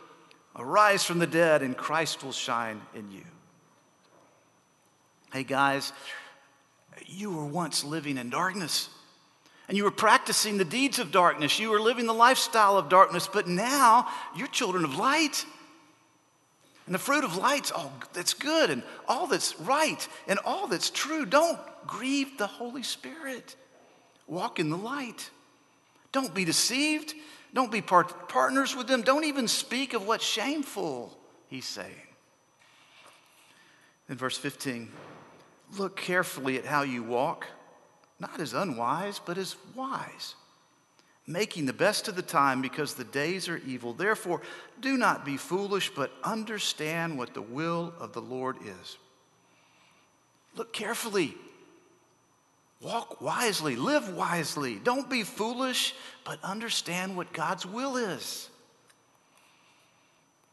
arise 0.55 1.03
from 1.03 1.19
the 1.19 1.27
dead, 1.27 1.61
and 1.61 1.75
Christ 1.75 2.23
will 2.23 2.31
shine 2.31 2.81
in 2.95 3.11
you. 3.11 3.23
Hey, 5.33 5.43
guys, 5.43 5.93
you 7.07 7.31
were 7.31 7.45
once 7.45 7.83
living 7.83 8.17
in 8.17 8.29
darkness 8.29 8.89
and 9.71 9.77
you 9.77 9.85
were 9.85 9.91
practicing 9.91 10.57
the 10.57 10.65
deeds 10.65 10.99
of 10.99 11.11
darkness. 11.11 11.57
You 11.57 11.69
were 11.69 11.79
living 11.79 12.05
the 12.05 12.13
lifestyle 12.13 12.77
of 12.77 12.89
darkness, 12.89 13.29
but 13.31 13.47
now 13.47 14.05
you're 14.35 14.47
children 14.47 14.83
of 14.83 14.97
light. 14.97 15.45
And 16.85 16.93
the 16.93 16.99
fruit 16.99 17.23
of 17.23 17.37
light's 17.37 17.71
all 17.71 17.93
that's 18.11 18.33
good 18.33 18.69
and 18.69 18.83
all 19.07 19.27
that's 19.27 19.57
right 19.61 20.05
and 20.27 20.39
all 20.43 20.67
that's 20.67 20.89
true. 20.89 21.25
Don't 21.25 21.57
grieve 21.87 22.37
the 22.37 22.47
Holy 22.47 22.83
Spirit. 22.83 23.55
Walk 24.27 24.59
in 24.59 24.69
the 24.69 24.77
light. 24.77 25.29
Don't 26.11 26.33
be 26.35 26.43
deceived. 26.43 27.13
Don't 27.53 27.71
be 27.71 27.81
part- 27.81 28.29
partners 28.29 28.75
with 28.75 28.87
them. 28.87 29.01
Don't 29.01 29.25
even 29.25 29.47
speak 29.47 29.93
of 29.93 30.07
what's 30.07 30.25
shameful, 30.25 31.17
he's 31.47 31.65
saying. 31.65 32.07
In 34.07 34.17
verse 34.17 34.37
15, 34.37 34.91
look 35.77 35.95
carefully 35.95 36.57
at 36.57 36.65
how 36.65 36.81
you 36.81 37.03
walk, 37.03 37.47
not 38.19 38.39
as 38.39 38.53
unwise, 38.53 39.19
but 39.19 39.37
as 39.37 39.55
wise, 39.75 40.35
making 41.27 41.65
the 41.65 41.73
best 41.73 42.07
of 42.07 42.15
the 42.15 42.21
time 42.21 42.61
because 42.61 42.93
the 42.93 43.03
days 43.03 43.49
are 43.49 43.61
evil. 43.65 43.93
Therefore, 43.93 44.41
do 44.79 44.97
not 44.97 45.25
be 45.25 45.37
foolish, 45.37 45.89
but 45.93 46.11
understand 46.23 47.17
what 47.17 47.33
the 47.33 47.41
will 47.41 47.93
of 47.99 48.13
the 48.13 48.21
Lord 48.21 48.57
is. 48.63 48.97
Look 50.55 50.73
carefully. 50.73 51.35
Walk 52.81 53.21
wisely, 53.21 53.75
live 53.75 54.09
wisely. 54.09 54.79
Don't 54.83 55.09
be 55.09 55.23
foolish, 55.23 55.93
but 56.23 56.43
understand 56.43 57.15
what 57.15 57.31
God's 57.31 57.65
will 57.65 57.95
is. 57.95 58.49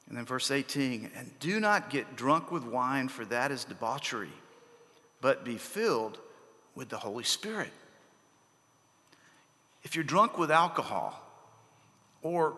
And 0.09 0.17
then 0.17 0.25
verse 0.25 0.51
18, 0.51 1.11
and 1.17 1.31
do 1.39 1.61
not 1.61 1.91
get 1.91 2.17
drunk 2.17 2.51
with 2.51 2.65
wine, 2.65 3.09
for 3.09 3.25
that 3.27 3.51
is 3.51 3.65
debauchery, 3.65 4.33
but 5.21 5.45
be 5.45 5.57
filled 5.57 6.19
with 6.75 6.89
the 6.89 6.97
Holy 6.97 7.25
Spirit. 7.25 7.73
If 9.83 9.95
you're 9.95 10.05
drunk 10.05 10.39
with 10.39 10.51
alcohol, 10.51 11.23
or 12.23 12.57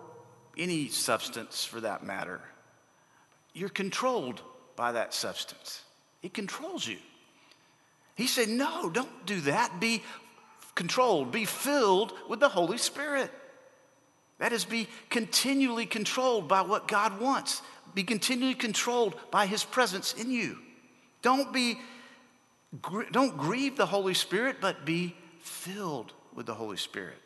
any 0.56 0.88
substance 0.88 1.64
for 1.64 1.80
that 1.80 2.04
matter, 2.04 2.40
you're 3.52 3.68
controlled 3.68 4.40
by 4.76 4.92
that 4.92 5.12
substance. 5.12 5.82
It 6.22 6.34
controls 6.34 6.86
you. 6.86 6.98
He 8.20 8.26
said, 8.26 8.50
No, 8.50 8.90
don't 8.90 9.24
do 9.24 9.40
that. 9.42 9.80
Be 9.80 10.02
controlled, 10.74 11.32
be 11.32 11.46
filled 11.46 12.12
with 12.28 12.38
the 12.38 12.50
Holy 12.50 12.76
Spirit. 12.76 13.30
That 14.38 14.52
is, 14.52 14.66
be 14.66 14.88
continually 15.08 15.86
controlled 15.86 16.46
by 16.46 16.60
what 16.60 16.86
God 16.86 17.18
wants, 17.18 17.62
be 17.94 18.04
continually 18.04 18.54
controlled 18.54 19.14
by 19.30 19.46
His 19.46 19.64
presence 19.64 20.12
in 20.12 20.30
you. 20.30 20.58
Don't 21.22 21.50
be, 21.50 21.78
don't 23.10 23.38
grieve 23.38 23.78
the 23.78 23.86
Holy 23.86 24.14
Spirit, 24.14 24.56
but 24.60 24.84
be 24.84 25.16
filled 25.40 26.12
with 26.34 26.44
the 26.44 26.54
Holy 26.54 26.76
Spirit. 26.76 27.16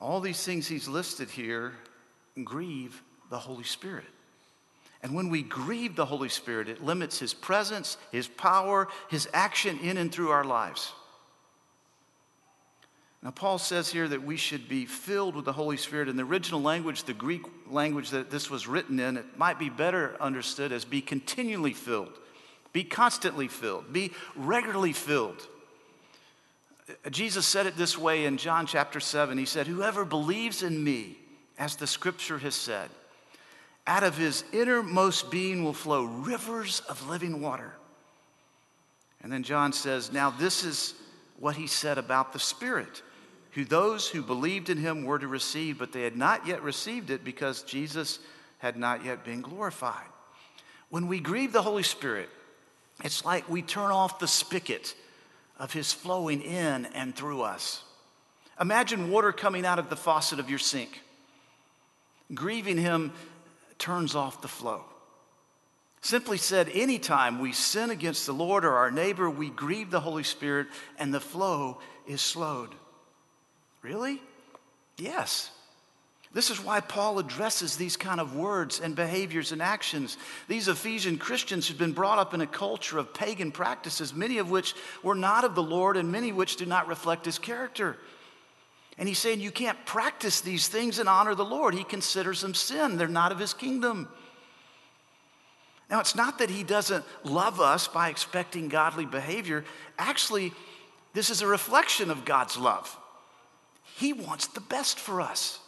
All 0.00 0.20
these 0.20 0.42
things 0.42 0.66
He's 0.66 0.88
listed 0.88 1.30
here 1.30 1.74
grieve 2.42 3.00
the 3.30 3.38
Holy 3.38 3.64
Spirit. 3.64 4.06
And 5.02 5.14
when 5.14 5.28
we 5.28 5.42
grieve 5.42 5.94
the 5.94 6.06
Holy 6.06 6.28
Spirit, 6.28 6.68
it 6.68 6.82
limits 6.82 7.18
His 7.18 7.34
presence, 7.34 7.96
His 8.12 8.28
power, 8.28 8.88
His 9.08 9.28
action 9.32 9.78
in 9.80 9.96
and 9.96 10.10
through 10.10 10.30
our 10.30 10.44
lives. 10.44 10.92
Now, 13.22 13.32
Paul 13.32 13.58
says 13.58 13.90
here 13.90 14.06
that 14.06 14.22
we 14.22 14.36
should 14.36 14.68
be 14.68 14.86
filled 14.86 15.34
with 15.34 15.44
the 15.44 15.52
Holy 15.52 15.76
Spirit. 15.76 16.08
In 16.08 16.16
the 16.16 16.22
original 16.22 16.62
language, 16.62 17.04
the 17.04 17.12
Greek 17.12 17.42
language 17.68 18.10
that 18.10 18.30
this 18.30 18.48
was 18.48 18.68
written 18.68 19.00
in, 19.00 19.16
it 19.16 19.36
might 19.36 19.58
be 19.58 19.68
better 19.68 20.16
understood 20.20 20.70
as 20.70 20.84
be 20.84 21.00
continually 21.00 21.72
filled, 21.72 22.12
be 22.72 22.84
constantly 22.84 23.48
filled, 23.48 23.92
be 23.92 24.12
regularly 24.36 24.92
filled. 24.92 25.44
Jesus 27.10 27.46
said 27.46 27.66
it 27.66 27.76
this 27.76 27.98
way 27.98 28.26
in 28.26 28.36
John 28.36 28.64
chapter 28.66 29.00
7. 29.00 29.36
He 29.36 29.44
said, 29.44 29.66
Whoever 29.66 30.04
believes 30.04 30.62
in 30.62 30.84
me, 30.84 31.18
as 31.58 31.74
the 31.74 31.86
scripture 31.86 32.38
has 32.38 32.54
said, 32.54 32.90
out 33.86 34.02
of 34.02 34.16
his 34.16 34.44
innermost 34.52 35.30
being 35.30 35.62
will 35.62 35.72
flow 35.72 36.04
rivers 36.04 36.80
of 36.88 37.08
living 37.08 37.40
water. 37.40 37.72
And 39.22 39.32
then 39.32 39.42
John 39.42 39.72
says, 39.72 40.12
Now 40.12 40.30
this 40.30 40.64
is 40.64 40.94
what 41.38 41.56
he 41.56 41.66
said 41.66 41.98
about 41.98 42.32
the 42.32 42.38
Spirit, 42.38 43.02
who 43.52 43.64
those 43.64 44.08
who 44.08 44.22
believed 44.22 44.70
in 44.70 44.78
him 44.78 45.04
were 45.04 45.18
to 45.18 45.28
receive, 45.28 45.78
but 45.78 45.92
they 45.92 46.02
had 46.02 46.16
not 46.16 46.46
yet 46.46 46.62
received 46.62 47.10
it 47.10 47.24
because 47.24 47.62
Jesus 47.62 48.18
had 48.58 48.76
not 48.76 49.04
yet 49.04 49.24
been 49.24 49.42
glorified. 49.42 50.06
When 50.88 51.08
we 51.08 51.20
grieve 51.20 51.52
the 51.52 51.62
Holy 51.62 51.82
Spirit, 51.82 52.28
it's 53.04 53.24
like 53.24 53.48
we 53.48 53.62
turn 53.62 53.90
off 53.90 54.18
the 54.18 54.28
spigot 54.28 54.94
of 55.58 55.72
his 55.72 55.92
flowing 55.92 56.42
in 56.42 56.86
and 56.86 57.14
through 57.14 57.42
us. 57.42 57.82
Imagine 58.60 59.10
water 59.10 59.32
coming 59.32 59.66
out 59.66 59.78
of 59.78 59.90
the 59.90 59.96
faucet 59.96 60.38
of 60.38 60.48
your 60.48 60.58
sink. 60.58 61.02
Grieving 62.34 62.78
him 62.78 63.12
turns 63.78 64.14
off 64.14 64.42
the 64.42 64.48
flow. 64.48 64.84
Simply 66.00 66.38
said, 66.38 66.68
anytime 66.72 67.40
we 67.40 67.52
sin 67.52 67.90
against 67.90 68.26
the 68.26 68.32
Lord 68.32 68.64
or 68.64 68.74
our 68.74 68.90
neighbor, 68.90 69.28
we 69.28 69.50
grieve 69.50 69.90
the 69.90 70.00
Holy 70.00 70.22
Spirit 70.22 70.68
and 70.98 71.12
the 71.12 71.20
flow 71.20 71.78
is 72.06 72.20
slowed. 72.20 72.70
Really? 73.82 74.22
Yes. 74.98 75.50
This 76.32 76.50
is 76.50 76.62
why 76.62 76.80
Paul 76.80 77.18
addresses 77.18 77.76
these 77.76 77.96
kind 77.96 78.20
of 78.20 78.36
words 78.36 78.78
and 78.78 78.94
behaviors 78.94 79.52
and 79.52 79.62
actions. 79.62 80.18
These 80.48 80.68
Ephesian 80.68 81.18
Christians 81.18 81.68
had 81.68 81.78
been 81.78 81.92
brought 81.92 82.18
up 82.18 82.34
in 82.34 82.40
a 82.40 82.46
culture 82.46 82.98
of 82.98 83.14
pagan 83.14 83.52
practices, 83.52 84.12
many 84.12 84.38
of 84.38 84.50
which 84.50 84.74
were 85.02 85.14
not 85.14 85.44
of 85.44 85.54
the 85.54 85.62
Lord 85.62 85.96
and 85.96 86.12
many 86.12 86.32
which 86.32 86.56
do 86.56 86.66
not 86.66 86.88
reflect 86.88 87.24
his 87.24 87.38
character. 87.38 87.96
And 88.98 89.08
he's 89.08 89.18
saying 89.18 89.40
you 89.40 89.50
can't 89.50 89.84
practice 89.84 90.40
these 90.40 90.68
things 90.68 90.98
and 90.98 91.08
honor 91.08 91.34
the 91.34 91.44
Lord. 91.44 91.74
He 91.74 91.84
considers 91.84 92.40
them 92.40 92.54
sin, 92.54 92.96
they're 92.96 93.08
not 93.08 93.32
of 93.32 93.38
his 93.38 93.52
kingdom. 93.52 94.08
Now, 95.88 96.00
it's 96.00 96.16
not 96.16 96.38
that 96.38 96.50
he 96.50 96.64
doesn't 96.64 97.04
love 97.22 97.60
us 97.60 97.86
by 97.86 98.08
expecting 98.08 98.68
godly 98.68 99.06
behavior. 99.06 99.64
Actually, 99.98 100.52
this 101.12 101.30
is 101.30 101.42
a 101.42 101.46
reflection 101.46 102.10
of 102.10 102.24
God's 102.24 102.56
love. 102.56 102.96
He 103.96 104.12
wants 104.12 104.48
the 104.48 104.60
best 104.60 104.98
for 104.98 105.20
us, 105.20 105.60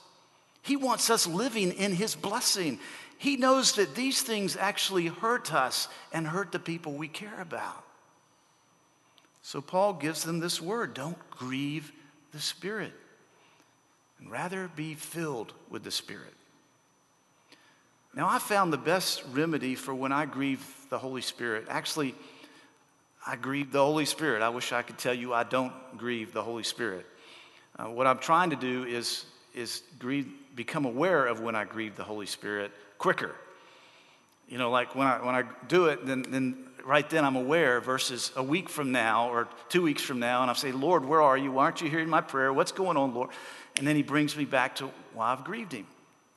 He 0.62 0.76
wants 0.76 1.08
us 1.08 1.26
living 1.26 1.72
in 1.72 1.92
His 1.92 2.14
blessing. 2.14 2.78
He 3.20 3.36
knows 3.36 3.72
that 3.72 3.96
these 3.96 4.22
things 4.22 4.56
actually 4.56 5.08
hurt 5.08 5.52
us 5.52 5.88
and 6.12 6.24
hurt 6.24 6.52
the 6.52 6.60
people 6.60 6.92
we 6.92 7.08
care 7.08 7.40
about. 7.40 7.84
So, 9.42 9.60
Paul 9.60 9.94
gives 9.94 10.22
them 10.22 10.38
this 10.38 10.60
word 10.60 10.94
don't 10.94 11.18
grieve 11.30 11.90
the 12.32 12.40
Spirit 12.40 12.92
and 14.18 14.30
rather 14.30 14.70
be 14.74 14.94
filled 14.94 15.52
with 15.70 15.84
the 15.84 15.90
Spirit. 15.90 16.34
Now, 18.14 18.28
I 18.28 18.38
found 18.38 18.72
the 18.72 18.78
best 18.78 19.22
remedy 19.32 19.74
for 19.74 19.94
when 19.94 20.12
I 20.12 20.26
grieve 20.26 20.64
the 20.90 20.98
Holy 20.98 21.22
Spirit. 21.22 21.66
Actually, 21.68 22.14
I 23.26 23.36
grieve 23.36 23.72
the 23.72 23.84
Holy 23.84 24.06
Spirit. 24.06 24.42
I 24.42 24.48
wish 24.48 24.72
I 24.72 24.82
could 24.82 24.98
tell 24.98 25.14
you 25.14 25.34
I 25.34 25.44
don't 25.44 25.72
grieve 25.96 26.32
the 26.32 26.42
Holy 26.42 26.62
Spirit. 26.62 27.06
Uh, 27.78 27.84
what 27.84 28.06
I'm 28.06 28.18
trying 28.18 28.50
to 28.50 28.56
do 28.56 28.84
is, 28.84 29.26
is 29.54 29.82
grieve, 29.98 30.28
become 30.56 30.84
aware 30.84 31.26
of 31.26 31.40
when 31.40 31.54
I 31.54 31.64
grieve 31.64 31.96
the 31.96 32.04
Holy 32.04 32.26
Spirit 32.26 32.72
quicker. 32.96 33.34
You 34.48 34.58
know, 34.58 34.70
like 34.70 34.94
when 34.94 35.06
I, 35.06 35.24
when 35.24 35.34
I 35.34 35.44
do 35.68 35.86
it, 35.86 36.06
then, 36.06 36.24
then 36.28 36.67
right 36.84 37.08
then 37.08 37.24
I'm 37.24 37.36
aware 37.36 37.80
versus 37.80 38.32
a 38.36 38.42
week 38.42 38.68
from 38.68 38.92
now 38.92 39.30
or 39.30 39.48
two 39.68 39.82
weeks 39.82 40.02
from 40.02 40.18
now, 40.18 40.42
and 40.42 40.50
I 40.50 40.54
say, 40.54 40.72
Lord, 40.72 41.04
where 41.04 41.22
are 41.22 41.36
you? 41.36 41.52
Why 41.52 41.64
aren't 41.64 41.80
you 41.80 41.88
hearing 41.88 42.08
my 42.08 42.20
prayer? 42.20 42.52
What's 42.52 42.72
going 42.72 42.96
on, 42.96 43.14
Lord? 43.14 43.30
And 43.76 43.86
then 43.86 43.96
he 43.96 44.02
brings 44.02 44.36
me 44.36 44.44
back 44.44 44.76
to 44.76 44.90
why 45.14 45.32
I've 45.32 45.44
grieved 45.44 45.72
him. 45.72 45.86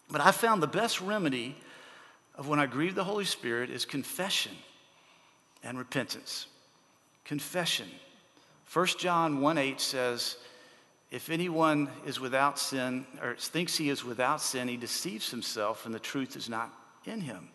But 0.10 0.22
I 0.22 0.32
found 0.32 0.62
the 0.62 0.68
best 0.68 1.02
remedy 1.02 1.56
of 2.36 2.48
when 2.48 2.60
I 2.60 2.66
grieve 2.66 2.96
the 2.96 3.04
Holy 3.04 3.26
Spirit 3.26 3.70
is 3.70 3.86
confession 3.86 4.54
and 5.64 5.78
repentance. 5.78 6.48
Confession. 7.26 7.88
1 8.72 8.88
John 9.00 9.42
1 9.42 9.58
8 9.58 9.82
says, 9.82 10.38
If 11.12 11.30
anyone 11.30 11.90
is 12.06 12.20
without 12.20 12.58
sin 12.58 13.06
or 13.22 13.36
thinks 13.36 13.78
he 13.78 13.90
is 13.90 14.04
without 14.04 14.42
sin, 14.42 14.68
he 14.68 14.78
deceives 14.78 15.30
himself 15.30 15.86
and 15.86 15.94
the 15.94 16.00
truth 16.00 16.36
is 16.36 16.50
not 16.50 16.74
in 17.06 17.22
him. 17.22 17.50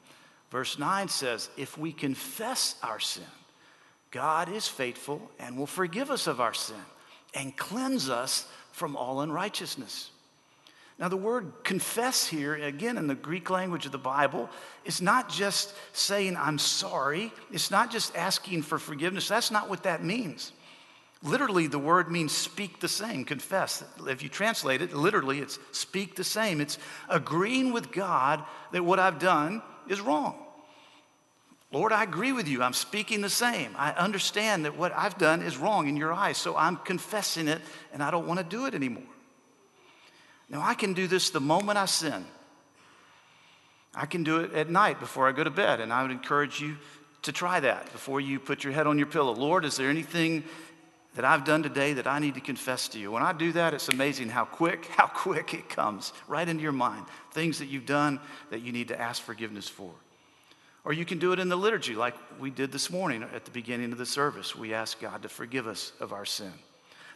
Verse 0.51 0.79
9 0.79 1.09
says, 1.09 1.51
If 1.57 1.77
we 1.77 1.93
confess 1.93 2.77
our 2.83 3.01
sin, 3.01 3.25
God 4.11 4.51
is 4.51 4.69
faithful 4.69 5.31
and 5.39 5.59
will 5.59 5.67
forgive 5.67 6.11
us 6.11 6.27
of 6.27 6.41
our 6.41 6.55
sin 6.55 6.77
and 7.35 7.57
cleanse 7.57 8.09
us 8.09 8.47
from 8.73 8.97
all 8.97 9.21
unrighteousness. 9.21 10.11
Now, 10.99 11.09
the 11.09 11.17
word 11.17 11.53
confess 11.63 12.27
here, 12.27 12.55
again, 12.55 12.97
in 12.97 13.07
the 13.07 13.15
Greek 13.15 13.51
language 13.51 13.85
of 13.85 13.93
the 13.93 13.99
Bible, 13.99 14.49
is 14.87 15.03
not 15.03 15.29
just 15.29 15.75
saying, 15.93 16.39
I'm 16.39 16.59
sorry. 16.59 17.33
It's 17.53 17.71
not 17.71 17.91
just 17.91 18.17
asking 18.17 18.63
for 18.63 18.79
forgiveness. 18.79 19.29
That's 19.29 19.51
not 19.51 19.69
what 19.69 19.83
that 19.83 20.03
means. 20.03 20.53
Literally, 21.23 21.67
the 21.67 21.79
word 21.79 22.11
means 22.11 22.33
speak 22.33 22.81
the 22.81 22.89
same, 22.89 23.25
confess. 23.25 23.85
If 24.07 24.23
you 24.23 24.31
translate 24.31 24.81
it, 24.81 24.95
literally, 24.95 25.41
it's 25.41 25.59
speak 25.73 26.15
the 26.15 26.25
same. 26.25 26.63
It's 26.63 26.79
agreeing 27.11 27.73
with 27.73 27.93
God 27.93 28.43
that 28.73 28.85
what 28.85 28.99
I've 28.99 29.19
done 29.19 29.61
is 29.89 30.01
wrong. 30.01 30.35
Lord, 31.73 31.93
I 31.93 32.05
agree 32.05 32.33
with 32.33 32.47
you. 32.49 32.63
I'm 32.63 32.73
speaking 32.73 33.21
the 33.21 33.29
same. 33.29 33.73
I 33.77 33.91
understand 33.93 34.65
that 34.65 34.77
what 34.77 34.93
I've 34.97 35.19
done 35.19 35.43
is 35.43 35.57
wrong 35.57 35.89
in 35.89 35.97
your 35.97 36.13
eyes, 36.13 36.39
so 36.39 36.57
I'm 36.57 36.77
confessing 36.77 37.49
it 37.49 37.61
and 37.93 38.03
I 38.03 38.11
don't 38.11 38.27
want 38.27 38.39
to 38.39 38.45
do 38.45 38.67
it 38.67 38.75
anymore. 38.75 39.03
Now, 40.49 40.63
I 40.63 40.75
can 40.75 40.95
do 40.95 41.07
this 41.09 41.31
the 41.31 41.41
moment 41.41 41.77
I 41.77 41.87
sin. 41.87 42.25
I 43.95 44.07
can 44.07 44.23
do 44.23 44.41
it 44.41 44.53
at 44.53 44.71
night 44.71 45.01
before 45.01 45.27
I 45.27 45.33
go 45.33 45.43
to 45.43 45.51
bed, 45.51 45.81
and 45.81 45.93
I 45.93 46.03
would 46.03 46.13
encourage 46.13 46.61
you 46.61 46.77
to 47.23 47.33
try 47.33 47.59
that 47.59 47.91
before 47.91 48.21
you 48.21 48.39
put 48.39 48.63
your 48.63 48.73
head 48.73 48.87
on 48.87 48.99
your 48.99 49.09
pillow. 49.09 49.33
Lord, 49.33 49.65
is 49.65 49.77
there 49.77 49.91
anything 49.91 50.45
that 51.17 51.25
I've 51.25 51.45
done 51.45 51.63
today 51.63 51.95
that 51.95 52.07
I 52.07 52.19
need 52.19 52.35
to 52.35 52.41
confess 52.41 52.89
to 52.89 52.99
you. 52.99 53.11
When 53.11 53.23
I 53.23 53.33
do 53.33 53.51
that, 53.53 53.75
it's 53.75 53.89
amazing 53.89 54.29
how 54.29 54.45
quick, 54.45 54.87
how 54.97 55.07
quick 55.07 55.55
it 55.55 55.69
comes 55.69 56.13
right 56.29 56.47
into 56.49 56.63
your 56.63 56.73
mind. 56.73 57.07
Things 57.33 57.59
that 57.59 57.67
you've 57.67 57.87
done 57.87 58.21
that 58.51 58.61
you 58.61 58.71
need 58.71 58.89
to 58.89 59.01
ask 59.01 59.23
forgiveness 59.23 59.69
for. 59.69 59.91
Or 60.85 60.93
you 60.93 61.05
can 61.05 61.19
do 61.19 61.33
it 61.33 61.41
in 61.41 61.49
the 61.49 61.57
liturgy, 61.57 61.97
like 61.97 62.15
we 62.39 62.51
did 62.51 62.71
this 62.71 62.91
morning 62.91 63.25
at 63.35 63.45
the 63.45 63.51
beginning 63.51 63.91
of 63.91 63.99
the 63.99 64.07
service. 64.07 64.55
We 64.55 64.73
ask 64.73 65.01
God 65.01 65.23
to 65.23 65.29
forgive 65.29 65.67
us 65.67 65.91
of 65.99 66.13
our 66.13 66.25
sin. 66.25 66.53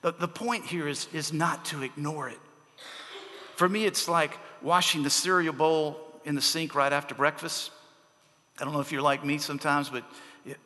The, 0.02 0.12
the 0.12 0.26
point 0.26 0.64
here 0.64 0.88
is, 0.88 1.06
is 1.12 1.32
not 1.32 1.66
to 1.66 1.82
ignore 1.82 2.28
it. 2.28 2.38
For 3.54 3.68
me, 3.68 3.84
it's 3.84 4.08
like 4.08 4.36
washing 4.62 5.02
the 5.02 5.10
cereal 5.10 5.52
bowl 5.52 6.00
in 6.24 6.34
the 6.34 6.42
sink 6.42 6.74
right 6.74 6.92
after 6.92 7.14
breakfast. 7.14 7.70
I 8.58 8.64
don't 8.64 8.72
know 8.72 8.80
if 8.80 8.90
you're 8.90 9.02
like 9.02 9.24
me 9.24 9.38
sometimes, 9.38 9.90
but 9.90 10.04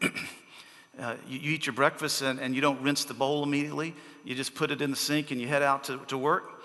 uh, 0.98 1.16
you, 1.28 1.38
you, 1.38 1.52
eat 1.52 1.66
your 1.66 1.74
breakfast 1.74 2.22
and, 2.22 2.40
and 2.40 2.54
you 2.54 2.60
don't 2.60 2.80
rinse 2.82 3.04
the 3.04 3.14
bowl 3.14 3.42
immediately. 3.42 3.94
You 4.24 4.34
just 4.34 4.54
put 4.54 4.70
it 4.70 4.80
in 4.80 4.90
the 4.90 4.96
sink 4.96 5.30
and 5.30 5.40
you 5.40 5.48
head 5.48 5.62
out 5.62 5.84
to, 5.84 5.98
to 6.08 6.18
work. 6.18 6.62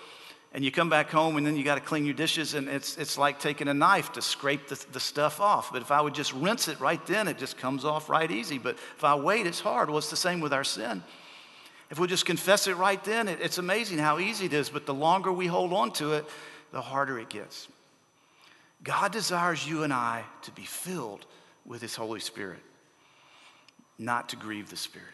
And 0.52 0.66
you 0.66 0.72
come 0.72 0.90
back 0.90 1.10
home 1.10 1.38
and 1.38 1.46
then 1.46 1.56
you 1.56 1.64
got 1.64 1.76
to 1.76 1.82
clean 1.82 2.06
your 2.06 2.16
dishes, 2.16 2.56
and 2.56 2.68
it's, 2.68 2.98
it's 2.98 3.20
like 3.20 3.40
taking 3.40 3.68
a 3.68 3.74
knife 3.74 4.14
to 4.14 4.22
scrape 4.22 4.68
the, 4.68 4.84
the 4.92 5.00
stuff 5.00 5.40
off. 5.40 5.72
But 5.72 5.84
if 5.84 5.92
I 5.92 6.02
would 6.02 6.16
just 6.16 6.34
rinse 6.34 6.68
it 6.68 6.80
right 6.80 7.06
then, 7.06 7.28
it 7.28 7.38
just 7.38 7.58
comes 7.58 7.86
off 7.86 8.10
right 8.10 8.30
easy. 8.30 8.58
But 8.58 8.76
if 8.98 9.04
I 9.04 9.14
wait, 9.14 9.46
it's 9.46 9.60
hard. 9.60 9.90
Well, 9.90 10.00
it's 10.00 10.10
the 10.10 10.16
same 10.16 10.40
with 10.40 10.52
our 10.52 10.64
sin. 10.64 11.04
If 11.92 12.00
we 12.00 12.08
just 12.08 12.26
confess 12.26 12.68
it 12.68 12.78
right 12.78 13.04
then, 13.04 13.28
it, 13.28 13.40
it's 13.42 13.60
amazing 13.60 14.00
how 14.00 14.18
easy 14.18 14.48
it 14.48 14.54
is. 14.54 14.70
But 14.70 14.88
the 14.88 14.94
longer 14.94 15.32
we 15.32 15.46
hold 15.46 15.72
on 15.72 15.92
to 15.94 16.14
it, 16.14 16.26
the 16.72 16.82
harder 16.82 17.20
it 17.20 17.30
gets. 17.30 17.68
God 18.84 19.12
desires 19.12 19.68
you 19.68 19.84
and 19.84 19.94
I 19.94 20.24
to 20.44 20.52
be 20.52 20.64
filled 20.64 21.26
with 21.66 21.82
His 21.82 21.96
Holy 21.96 22.20
Spirit, 22.20 22.60
not 24.00 24.30
to 24.30 24.36
grieve 24.36 24.70
the 24.70 24.78
Spirit. 24.78 25.14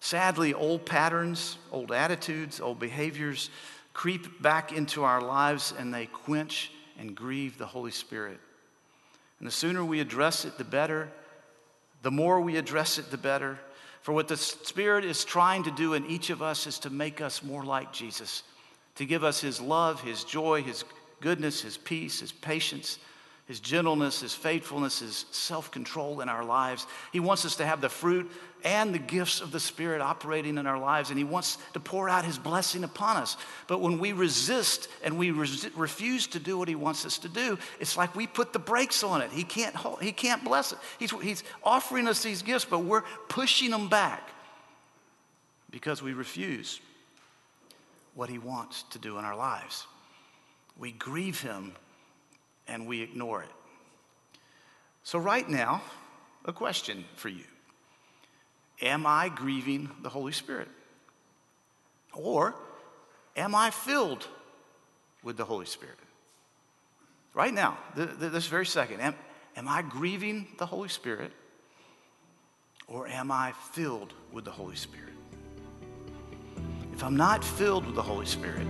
Sadly, 0.00 0.54
old 0.54 0.86
patterns, 0.86 1.58
old 1.72 1.90
attitudes, 1.92 2.60
old 2.60 2.78
behaviors 2.78 3.50
creep 3.92 4.40
back 4.40 4.72
into 4.72 5.04
our 5.04 5.20
lives 5.20 5.74
and 5.78 5.92
they 5.92 6.06
quench 6.06 6.70
and 6.98 7.14
grieve 7.14 7.58
the 7.58 7.66
Holy 7.66 7.90
Spirit. 7.90 8.38
And 9.38 9.46
the 9.46 9.52
sooner 9.52 9.84
we 9.84 10.00
address 10.00 10.44
it, 10.44 10.58
the 10.58 10.64
better. 10.64 11.10
The 12.02 12.10
more 12.10 12.40
we 12.40 12.56
address 12.56 12.98
it, 12.98 13.10
the 13.10 13.18
better. 13.18 13.58
For 14.02 14.12
what 14.12 14.28
the 14.28 14.36
Spirit 14.36 15.04
is 15.04 15.24
trying 15.24 15.64
to 15.64 15.70
do 15.70 15.94
in 15.94 16.06
each 16.06 16.30
of 16.30 16.40
us 16.40 16.66
is 16.66 16.78
to 16.80 16.90
make 16.90 17.20
us 17.20 17.42
more 17.42 17.64
like 17.64 17.92
Jesus, 17.92 18.44
to 18.94 19.04
give 19.04 19.24
us 19.24 19.40
His 19.40 19.60
love, 19.60 20.00
His 20.00 20.22
joy, 20.22 20.62
His 20.62 20.84
goodness, 21.20 21.62
His 21.62 21.76
peace, 21.76 22.20
His 22.20 22.32
patience, 22.32 22.98
His 23.46 23.60
gentleness, 23.60 24.20
His 24.20 24.34
faithfulness, 24.34 24.98
His 24.98 25.24
self 25.30 25.70
control 25.70 26.20
in 26.20 26.28
our 26.28 26.44
lives. 26.44 26.86
He 27.12 27.20
wants 27.20 27.44
us 27.44 27.56
to 27.56 27.66
have 27.66 27.80
the 27.80 27.88
fruit 27.88 28.30
and 28.64 28.92
the 28.92 28.98
gifts 28.98 29.40
of 29.40 29.52
the 29.52 29.60
Spirit 29.60 30.00
operating 30.00 30.58
in 30.58 30.66
our 30.66 30.78
lives, 30.78 31.10
and 31.10 31.18
He 31.18 31.24
wants 31.24 31.58
to 31.72 31.80
pour 31.80 32.08
out 32.08 32.24
His 32.24 32.38
blessing 32.38 32.82
upon 32.82 33.16
us. 33.16 33.36
But 33.68 33.80
when 33.80 34.00
we 34.00 34.12
resist 34.12 34.88
and 35.04 35.16
we 35.16 35.30
refuse 35.30 36.26
to 36.28 36.40
do 36.40 36.58
what 36.58 36.66
He 36.66 36.74
wants 36.74 37.06
us 37.06 37.18
to 37.18 37.28
do, 37.28 37.56
it's 37.78 37.96
like 37.96 38.16
we 38.16 38.26
put 38.26 38.52
the 38.52 38.58
brakes 38.58 39.04
on 39.04 39.22
it. 39.22 39.30
He 39.30 39.44
can't, 39.44 39.76
hold, 39.76 40.02
he 40.02 40.10
can't 40.10 40.42
bless 40.42 40.72
it. 40.72 40.78
He's, 40.98 41.12
he's 41.22 41.44
offering 41.62 42.08
us 42.08 42.24
these 42.24 42.42
gifts, 42.42 42.64
but 42.64 42.80
we're 42.80 43.04
pushing 43.28 43.70
them 43.70 43.88
back 43.88 44.28
because 45.70 46.02
we 46.02 46.14
refuse 46.14 46.80
what 48.14 48.28
He 48.28 48.38
wants 48.38 48.82
to 48.90 48.98
do 48.98 49.18
in 49.18 49.24
our 49.24 49.36
lives 49.36 49.86
we 50.78 50.92
grieve 50.92 51.40
him 51.40 51.72
and 52.68 52.86
we 52.86 53.02
ignore 53.02 53.42
it. 53.42 53.50
So, 55.02 55.18
right 55.18 55.48
now, 55.48 55.82
a 56.44 56.52
question 56.52 57.04
for 57.16 57.28
you 57.28 57.44
Am 58.82 59.06
I 59.06 59.28
grieving 59.28 59.90
the 60.02 60.08
Holy 60.08 60.32
Spirit? 60.32 60.68
Or 62.12 62.54
am 63.36 63.54
I 63.54 63.70
filled 63.70 64.26
with 65.22 65.36
the 65.36 65.44
Holy 65.44 65.66
Spirit? 65.66 65.98
Right 67.34 67.52
now, 67.52 67.76
this 67.94 68.46
very 68.46 68.64
second, 68.64 69.00
am, 69.00 69.14
am 69.56 69.68
I 69.68 69.82
grieving 69.82 70.46
the 70.56 70.64
Holy 70.64 70.88
Spirit? 70.88 71.32
Or 72.88 73.06
am 73.06 73.30
I 73.30 73.52
filled 73.72 74.14
with 74.32 74.44
the 74.44 74.50
Holy 74.50 74.76
Spirit? 74.76 75.12
If 76.94 77.04
I'm 77.04 77.16
not 77.16 77.44
filled 77.44 77.84
with 77.84 77.94
the 77.94 78.02
Holy 78.02 78.24
Spirit, 78.24 78.66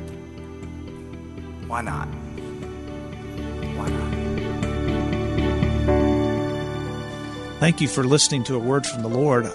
why 1.68 1.82
not? 1.82 2.08
Thank 7.66 7.80
you 7.80 7.88
for 7.88 8.04
listening 8.04 8.44
to 8.44 8.54
a 8.54 8.60
word 8.60 8.86
from 8.86 9.02
the 9.02 9.08
Lord. 9.08 9.50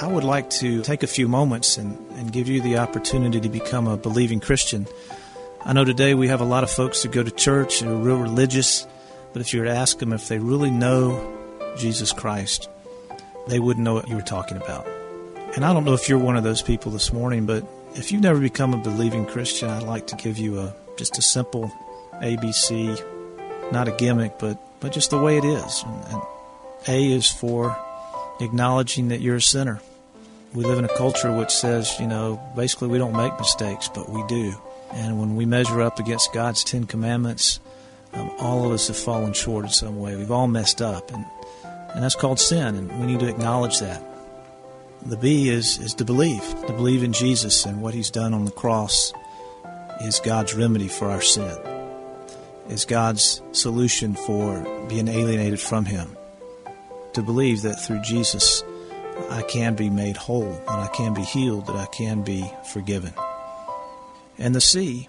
I 0.00 0.06
would 0.08 0.24
like 0.24 0.50
to 0.50 0.82
take 0.82 1.04
a 1.04 1.06
few 1.06 1.28
moments 1.28 1.78
and, 1.78 1.96
and 2.16 2.32
give 2.32 2.48
you 2.48 2.60
the 2.60 2.78
opportunity 2.78 3.38
to 3.38 3.48
become 3.48 3.86
a 3.86 3.96
believing 3.96 4.40
Christian. 4.40 4.88
I 5.64 5.74
know 5.74 5.84
today 5.84 6.14
we 6.14 6.26
have 6.26 6.40
a 6.40 6.44
lot 6.44 6.64
of 6.64 6.72
folks 6.72 7.04
who 7.04 7.08
go 7.08 7.22
to 7.22 7.30
church 7.30 7.80
and 7.80 7.88
are 7.88 7.94
real 7.94 8.16
religious, 8.16 8.84
but 9.32 9.40
if 9.40 9.54
you 9.54 9.60
were 9.60 9.66
to 9.66 9.70
ask 9.70 10.00
them 10.00 10.12
if 10.12 10.26
they 10.26 10.40
really 10.40 10.72
know 10.72 11.32
Jesus 11.76 12.12
Christ, 12.12 12.68
they 13.46 13.60
wouldn't 13.60 13.84
know 13.84 13.94
what 13.94 14.08
you 14.08 14.16
were 14.16 14.20
talking 14.20 14.56
about. 14.56 14.84
And 15.54 15.64
I 15.64 15.72
don't 15.72 15.84
know 15.84 15.94
if 15.94 16.08
you're 16.08 16.18
one 16.18 16.36
of 16.36 16.42
those 16.42 16.62
people 16.62 16.90
this 16.90 17.12
morning, 17.12 17.46
but 17.46 17.64
if 17.94 18.10
you've 18.10 18.22
never 18.22 18.40
become 18.40 18.74
a 18.74 18.78
believing 18.78 19.24
Christian, 19.24 19.70
I'd 19.70 19.84
like 19.84 20.08
to 20.08 20.16
give 20.16 20.36
you 20.36 20.58
a 20.58 20.74
just 20.96 21.16
a 21.16 21.22
simple 21.22 21.70
ABC, 22.14 23.70
not 23.70 23.86
a 23.86 23.92
gimmick, 23.92 24.40
but, 24.40 24.58
but 24.80 24.90
just 24.90 25.10
the 25.10 25.18
way 25.18 25.38
it 25.38 25.44
is. 25.44 25.84
And 26.08 26.22
A 26.86 27.12
is 27.12 27.30
for 27.30 27.76
acknowledging 28.40 29.08
that 29.08 29.20
you're 29.20 29.36
a 29.36 29.42
sinner. 29.42 29.80
We 30.52 30.64
live 30.64 30.78
in 30.78 30.84
a 30.84 30.96
culture 30.96 31.32
which 31.32 31.50
says, 31.50 31.98
you 31.98 32.06
know, 32.06 32.40
basically 32.54 32.88
we 32.88 32.98
don't 32.98 33.16
make 33.16 33.36
mistakes, 33.38 33.88
but 33.88 34.08
we 34.08 34.22
do. 34.28 34.54
And 34.92 35.18
when 35.18 35.34
we 35.34 35.46
measure 35.46 35.80
up 35.82 35.98
against 35.98 36.32
God's 36.32 36.62
Ten 36.62 36.84
Commandments, 36.84 37.58
um, 38.12 38.30
all 38.38 38.64
of 38.64 38.72
us 38.72 38.86
have 38.88 38.96
fallen 38.96 39.32
short 39.32 39.64
in 39.64 39.70
some 39.70 39.98
way. 39.98 40.14
We've 40.14 40.30
all 40.30 40.46
messed 40.46 40.80
up, 40.80 41.12
and 41.12 41.24
and 41.64 42.02
that's 42.02 42.14
called 42.14 42.40
sin, 42.40 42.74
and 42.74 43.00
we 43.00 43.06
need 43.06 43.20
to 43.20 43.28
acknowledge 43.28 43.78
that. 43.80 44.02
The 45.06 45.16
B 45.16 45.48
is 45.48 45.78
is 45.78 45.94
to 45.94 46.04
believe, 46.04 46.42
to 46.66 46.72
believe 46.72 47.02
in 47.02 47.12
Jesus 47.12 47.66
and 47.66 47.82
what 47.82 47.94
He's 47.94 48.10
done 48.10 48.34
on 48.34 48.44
the 48.44 48.50
cross 48.50 49.12
is 50.02 50.20
God's 50.20 50.54
remedy 50.54 50.88
for 50.88 51.10
our 51.10 51.20
sin, 51.20 51.56
is 52.68 52.84
God's 52.84 53.42
solution 53.52 54.14
for 54.14 54.62
being 54.88 55.08
alienated 55.08 55.60
from 55.60 55.84
Him. 55.84 56.16
To 57.14 57.22
believe 57.22 57.62
that 57.62 57.76
through 57.76 58.02
Jesus 58.02 58.62
I 59.30 59.42
can 59.42 59.76
be 59.76 59.88
made 59.88 60.16
whole, 60.16 60.60
and 60.68 60.80
I 60.80 60.88
can 60.88 61.14
be 61.14 61.22
healed, 61.22 61.66
that 61.66 61.76
I 61.76 61.86
can 61.86 62.22
be 62.22 62.50
forgiven. 62.72 63.12
And 64.38 64.54
the 64.54 64.60
C 64.60 65.08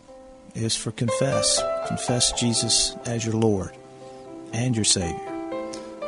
is 0.54 0.76
for 0.76 0.91
confess. 0.91 1.62
Confess 1.88 2.32
Jesus 2.34 2.96
as 3.06 3.26
your 3.26 3.36
Lord 3.36 3.76
and 4.54 4.76
your 4.76 4.86
Savior. 4.86 5.20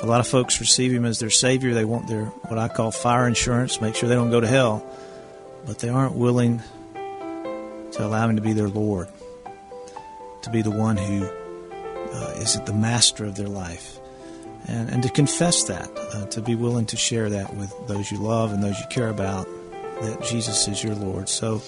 A 0.02 0.06
lot 0.06 0.20
of 0.20 0.28
folks 0.28 0.60
receive 0.60 0.94
Him 0.94 1.06
as 1.06 1.18
their 1.18 1.32
Savior. 1.32 1.74
They 1.74 1.86
want 1.86 2.08
their, 2.08 2.26
what 2.26 2.60
I 2.60 2.68
call 2.68 2.92
fire 2.92 3.28
insurance, 3.28 3.82
make 3.82 3.96
sure 3.96 4.08
they 4.08 4.16
don't 4.16 4.30
go 4.30 4.40
to 4.40 4.48
hell, 4.48 4.86
but 5.66 5.80
they 5.80 5.90
aren't 5.90 6.16
willing 6.16 6.62
to 6.94 8.06
allow 8.06 8.30
Him 8.30 8.36
to 8.36 8.42
be 8.44 8.54
their 8.54 8.70
Lord, 8.70 9.08
to 10.44 10.50
be 10.52 10.62
the 10.62 10.70
one 10.72 10.98
who 10.98 11.26
uh, 11.26 12.34
is 12.38 12.60
the 12.62 12.74
master 12.74 13.26
of 13.26 13.36
their 13.36 13.48
life, 13.48 14.00
and, 14.68 14.90
and 14.90 15.04
to 15.04 15.10
confess 15.10 15.64
that, 15.66 15.90
uh, 16.14 16.26
to 16.28 16.42
be 16.42 16.56
willing 16.56 16.86
to 16.88 16.98
share 16.98 17.30
that 17.30 17.56
with 17.56 17.74
those 17.88 18.12
you 18.12 18.18
love 18.18 18.52
and 18.52 18.62
those 18.62 18.78
you 18.80 18.86
care 18.90 19.10
about, 19.10 19.48
that 20.02 20.22
Jesus 20.24 20.68
is 20.68 20.84
your 20.84 20.96
Lord. 20.96 21.30
So 21.30 21.62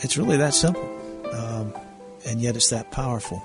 it's 0.00 0.16
really 0.16 0.36
that 0.36 0.54
simple, 0.54 0.84
um, 1.32 1.74
and 2.26 2.40
yet 2.40 2.56
it's 2.56 2.70
that 2.70 2.90
powerful 2.90 3.42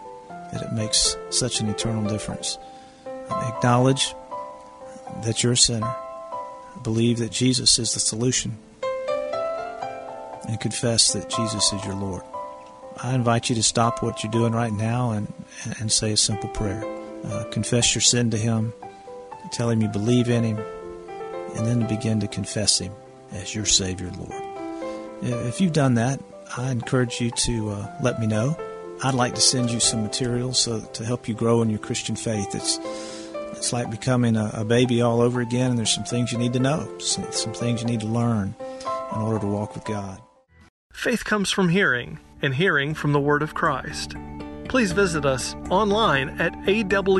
that 0.51 0.63
it 0.63 0.73
makes 0.73 1.15
such 1.29 1.59
an 1.61 1.69
eternal 1.69 2.09
difference. 2.09 2.57
Acknowledge 3.29 4.15
that 5.23 5.43
you're 5.43 5.53
a 5.53 5.57
sinner. 5.57 5.93
Believe 6.83 7.19
that 7.19 7.31
Jesus 7.31 7.77
is 7.77 7.93
the 7.93 7.99
solution 7.99 8.57
and 10.47 10.59
confess 10.59 11.13
that 11.13 11.29
Jesus 11.29 11.71
is 11.73 11.83
your 11.85 11.95
Lord. 11.95 12.23
I 13.03 13.13
invite 13.13 13.49
you 13.49 13.55
to 13.55 13.63
stop 13.63 14.01
what 14.01 14.23
you're 14.23 14.31
doing 14.31 14.53
right 14.53 14.73
now 14.73 15.11
and, 15.11 15.31
and 15.79 15.91
say 15.91 16.11
a 16.11 16.17
simple 16.17 16.49
prayer. 16.49 16.83
Uh, 17.25 17.43
confess 17.51 17.93
your 17.93 18.01
sin 18.01 18.31
to 18.31 18.37
Him, 18.37 18.73
tell 19.51 19.69
Him 19.69 19.81
you 19.81 19.87
believe 19.87 20.29
in 20.29 20.43
Him, 20.43 20.59
and 21.55 21.65
then 21.65 21.79
to 21.81 21.85
begin 21.85 22.19
to 22.21 22.27
confess 22.27 22.79
Him 22.79 22.93
as 23.31 23.53
your 23.53 23.65
Savior, 23.65 24.11
Lord. 24.17 24.43
If 25.21 25.59
you've 25.59 25.73
done 25.73 25.95
that, 25.95 26.21
I 26.55 26.71
encourage 26.71 27.19
you 27.19 27.31
to 27.31 27.69
uh, 27.71 27.95
let 28.01 28.19
me 28.19 28.27
know. 28.27 28.57
I'd 29.03 29.13
like 29.13 29.35
to 29.35 29.41
send 29.41 29.69
you 29.69 29.79
some 29.79 30.03
materials 30.03 30.59
so, 30.59 30.81
to 30.81 31.05
help 31.05 31.27
you 31.27 31.33
grow 31.33 31.61
in 31.61 31.69
your 31.69 31.79
Christian 31.79 32.15
faith. 32.15 32.53
It's 32.55 32.79
it's 33.53 33.73
like 33.73 33.89
becoming 33.91 34.37
a, 34.37 34.51
a 34.53 34.65
baby 34.65 35.01
all 35.01 35.21
over 35.21 35.41
again, 35.41 35.71
and 35.71 35.77
there's 35.77 35.93
some 35.93 36.05
things 36.05 36.31
you 36.31 36.37
need 36.37 36.53
to 36.53 36.59
know, 36.59 36.97
some, 36.99 37.29
some 37.31 37.53
things 37.53 37.81
you 37.81 37.87
need 37.87 37.99
to 37.99 38.07
learn 38.07 38.55
in 39.13 39.21
order 39.21 39.39
to 39.39 39.47
walk 39.47 39.75
with 39.75 39.83
God. 39.83 40.21
Faith 40.93 41.25
comes 41.25 41.51
from 41.51 41.69
hearing, 41.69 42.19
and 42.41 42.55
hearing 42.55 42.93
from 42.93 43.11
the 43.11 43.19
Word 43.19 43.41
of 43.41 43.53
Christ. 43.53 44.15
Please 44.69 44.91
visit 44.93 45.25
us 45.25 45.55
online 45.69 46.29
at 46.39 46.53
awftl.org. 46.53 47.19